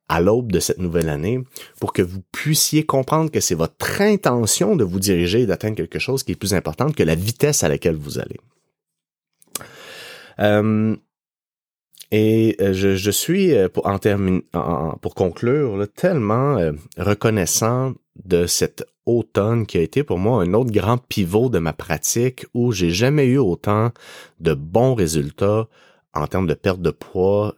à 0.09 0.21
l'aube 0.21 0.53
de 0.53 0.61
cette 0.61 0.79
nouvelle 0.79 1.09
année 1.09 1.41
pour 1.81 1.93
que 1.93 2.03
vous 2.03 2.23
puissiez 2.33 2.85
comprendre 2.85 3.31
que 3.31 3.41
c'est 3.41 3.55
votre 3.55 4.01
intention 4.01 4.77
de 4.77 4.85
vous 4.85 5.01
diriger 5.01 5.43
et 5.43 5.47
d'atteindre 5.47 5.77
quelque 5.77 5.99
chose 5.99 6.23
qui 6.23 6.33
est 6.33 6.37
plus 6.37 6.55
importante 6.55 6.95
que 6.95 7.03
la 7.03 7.15
vitesse 7.15 7.65
à 7.65 7.69
laquelle 7.69 7.97
vous 7.97 8.19
allez. 8.19 8.37
Euh, 10.39 10.97
et 12.13 12.57
euh, 12.61 12.73
je, 12.73 13.11
suis, 13.11 13.53
euh, 13.55 13.69
pour 13.69 15.15
conclure, 15.15 15.87
tellement 15.95 16.73
reconnaissant 16.97 17.95
de 18.25 18.47
cet 18.47 18.85
automne 19.07 19.67
qui 19.67 19.79
a 19.79 19.83
été 19.83 20.03
pour 20.03 20.19
moi 20.19 20.43
un 20.43 20.55
autre 20.55 20.73
grand 20.73 20.99
pivot 20.99 21.49
de 21.49 21.59
ma 21.59 21.73
pratique 21.73 22.47
où 22.55 22.73
j'ai 22.73 22.91
jamais 22.91 23.27
eu 23.27 23.39
autant 23.39 23.93
de 24.41 24.55
bons 24.55 24.95
résultats 24.95 25.69
en 26.15 26.27
termes 26.27 26.47
de 26.47 26.55
perte 26.55 26.81
de 26.81 26.91
poids 26.91 27.55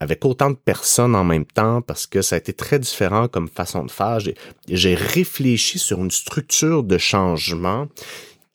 avec 0.00 0.24
autant 0.24 0.50
de 0.50 0.56
personnes 0.56 1.14
en 1.14 1.24
même 1.24 1.44
temps 1.44 1.82
parce 1.82 2.06
que 2.06 2.22
ça 2.22 2.34
a 2.36 2.38
été 2.38 2.52
très 2.54 2.78
différent 2.78 3.28
comme 3.28 3.48
façon 3.48 3.84
de 3.84 3.90
faire. 3.90 4.18
J'ai 4.68 4.94
réfléchi 4.94 5.78
sur 5.78 6.00
une 6.00 6.10
structure 6.10 6.82
de 6.82 6.98
changement 6.98 7.86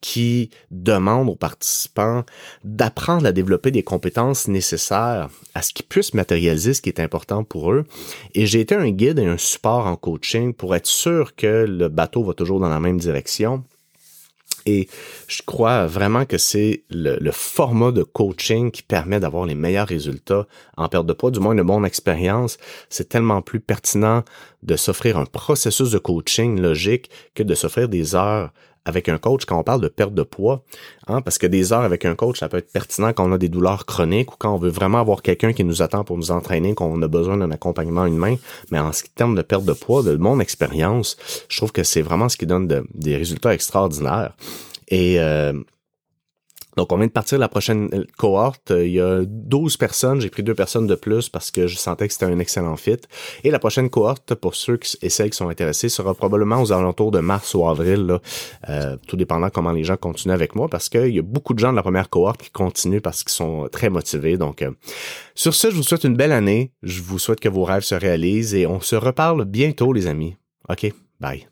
qui 0.01 0.51
demande 0.69 1.29
aux 1.29 1.35
participants 1.35 2.23
d'apprendre 2.63 3.25
à 3.25 3.31
développer 3.31 3.71
des 3.71 3.81
compétences 3.81 4.47
nécessaires 4.47 5.29
à 5.55 5.63
ce 5.63 5.73
qu'ils 5.73 5.85
puissent 5.85 6.13
matérialiser 6.13 6.75
ce 6.75 6.81
qui 6.81 6.89
est 6.89 6.99
important 6.99 7.43
pour 7.43 7.71
eux. 7.71 7.85
Et 8.35 8.45
j'ai 8.45 8.59
été 8.59 8.75
un 8.75 8.91
guide 8.91 9.17
et 9.17 9.25
un 9.25 9.39
support 9.39 9.87
en 9.87 9.95
coaching 9.95 10.53
pour 10.53 10.75
être 10.75 10.85
sûr 10.85 11.35
que 11.35 11.65
le 11.67 11.87
bateau 11.87 12.23
va 12.23 12.33
toujours 12.33 12.59
dans 12.59 12.69
la 12.69 12.79
même 12.79 12.99
direction 12.99 13.63
et 14.65 14.87
je 15.27 15.41
crois 15.45 15.85
vraiment 15.85 16.25
que 16.25 16.37
c'est 16.37 16.83
le, 16.89 17.31
format 17.31 17.91
de 17.91 18.03
coaching 18.03 18.71
qui 18.71 18.81
permet 18.81 19.19
d'avoir 19.19 19.45
les 19.45 19.55
meilleurs 19.55 19.87
résultats 19.87 20.47
en 20.75 20.89
perte 20.89 21.05
de 21.05 21.13
poids, 21.13 21.31
du 21.31 21.39
moins 21.39 21.53
une 21.53 21.63
bonne 21.63 21.85
expérience. 21.85 22.57
C'est 22.89 23.09
tellement 23.09 23.41
plus 23.41 23.59
pertinent 23.59 24.23
de 24.63 24.75
s'offrir 24.75 25.17
un 25.17 25.25
processus 25.25 25.91
de 25.91 25.99
coaching 25.99 26.59
logique 26.59 27.09
que 27.35 27.43
de 27.43 27.53
s'offrir 27.53 27.89
des 27.89 28.15
heures 28.15 28.51
avec 28.85 29.09
un 29.09 29.17
coach 29.17 29.45
quand 29.45 29.59
on 29.59 29.63
parle 29.63 29.81
de 29.81 29.87
perte 29.87 30.13
de 30.13 30.23
poids, 30.23 30.63
hein, 31.07 31.21
parce 31.21 31.37
que 31.37 31.47
des 31.47 31.73
heures 31.73 31.81
avec 31.81 32.05
un 32.05 32.15
coach, 32.15 32.39
ça 32.39 32.49
peut 32.49 32.57
être 32.57 32.71
pertinent 32.71 33.13
quand 33.13 33.27
on 33.27 33.31
a 33.33 33.37
des 33.37 33.49
douleurs 33.49 33.85
chroniques 33.85 34.33
ou 34.33 34.35
quand 34.37 34.53
on 34.53 34.57
veut 34.57 34.69
vraiment 34.69 34.99
avoir 34.99 35.21
quelqu'un 35.21 35.53
qui 35.53 35.63
nous 35.63 35.81
attend 35.81 36.03
pour 36.03 36.17
nous 36.17 36.31
entraîner, 36.31 36.73
qu'on 36.75 37.01
a 37.01 37.07
besoin 37.07 37.37
d'un 37.37 37.51
accompagnement 37.51 38.05
humain. 38.05 38.35
Mais 38.71 38.79
en 38.79 38.91
termes 39.15 39.35
de 39.35 39.41
perte 39.41 39.65
de 39.65 39.73
poids, 39.73 40.03
de 40.03 40.15
mon 40.15 40.39
expérience, 40.39 41.17
je 41.49 41.57
trouve 41.57 41.71
que 41.71 41.83
c'est 41.83 42.01
vraiment 42.01 42.29
ce 42.29 42.37
qui 42.37 42.45
donne 42.45 42.67
des 42.93 43.15
résultats 43.17 43.53
extraordinaires. 43.53 44.33
Et 44.89 45.19
euh, 45.19 45.53
donc, 46.75 46.91
on 46.91 46.97
vient 46.97 47.07
de 47.07 47.11
partir 47.11 47.39
la 47.39 47.47
prochaine 47.47 47.89
euh, 47.93 48.03
cohorte. 48.17 48.71
Il 48.75 48.91
y 48.91 48.99
a 48.99 49.23
12 49.25 49.77
personnes. 49.77 50.19
J'ai 50.19 50.29
pris 50.29 50.43
deux 50.43 50.55
personnes 50.55 50.87
de 50.87 50.95
plus 50.95 51.29
parce 51.29 51.51
que 51.51 51.67
je 51.67 51.77
sentais 51.77 52.07
que 52.07 52.13
c'était 52.13 52.25
un 52.25 52.39
excellent 52.39 52.75
fit. 52.75 52.97
Et 53.43 53.51
la 53.51 53.59
prochaine 53.59 53.89
cohorte, 53.89 54.35
pour 54.35 54.55
ceux 54.55 54.79
et 55.01 55.09
celles 55.09 55.29
qui 55.29 55.37
sont 55.37 55.49
intéressés, 55.49 55.89
sera 55.89 56.13
probablement 56.13 56.61
aux 56.61 56.73
alentours 56.73 57.11
de 57.11 57.19
mars 57.19 57.53
ou 57.53 57.67
avril, 57.67 58.19
euh, 58.69 58.97
tout 59.07 59.15
dépendant 59.15 59.49
comment 59.49 59.71
les 59.71 59.83
gens 59.83 59.97
continuent 59.97 60.33
avec 60.33 60.55
moi, 60.55 60.67
parce 60.67 60.89
qu'il 60.89 61.15
y 61.15 61.19
a 61.19 61.23
beaucoup 61.23 61.53
de 61.53 61.59
gens 61.59 61.71
de 61.71 61.77
la 61.77 61.83
première 61.83 62.09
cohorte 62.09 62.41
qui 62.41 62.51
continuent 62.51 63.01
parce 63.01 63.23
qu'ils 63.23 63.33
sont 63.33 63.69
très 63.71 63.89
motivés. 63.89 64.37
Donc, 64.37 64.61
euh, 64.61 64.71
sur 65.33 65.53
ce, 65.53 65.69
je 65.69 65.75
vous 65.75 65.83
souhaite 65.83 66.03
une 66.03 66.15
belle 66.15 66.33
année. 66.33 66.71
Je 66.83 67.01
vous 67.01 67.19
souhaite 67.19 67.39
que 67.39 67.49
vos 67.49 67.63
rêves 67.63 67.83
se 67.83 67.95
réalisent 67.95 68.53
et 68.53 68.67
on 68.67 68.81
se 68.81 68.95
reparle 68.95 69.45
bientôt, 69.45 69.93
les 69.93 70.07
amis. 70.07 70.35
OK, 70.69 70.91
bye. 71.19 71.47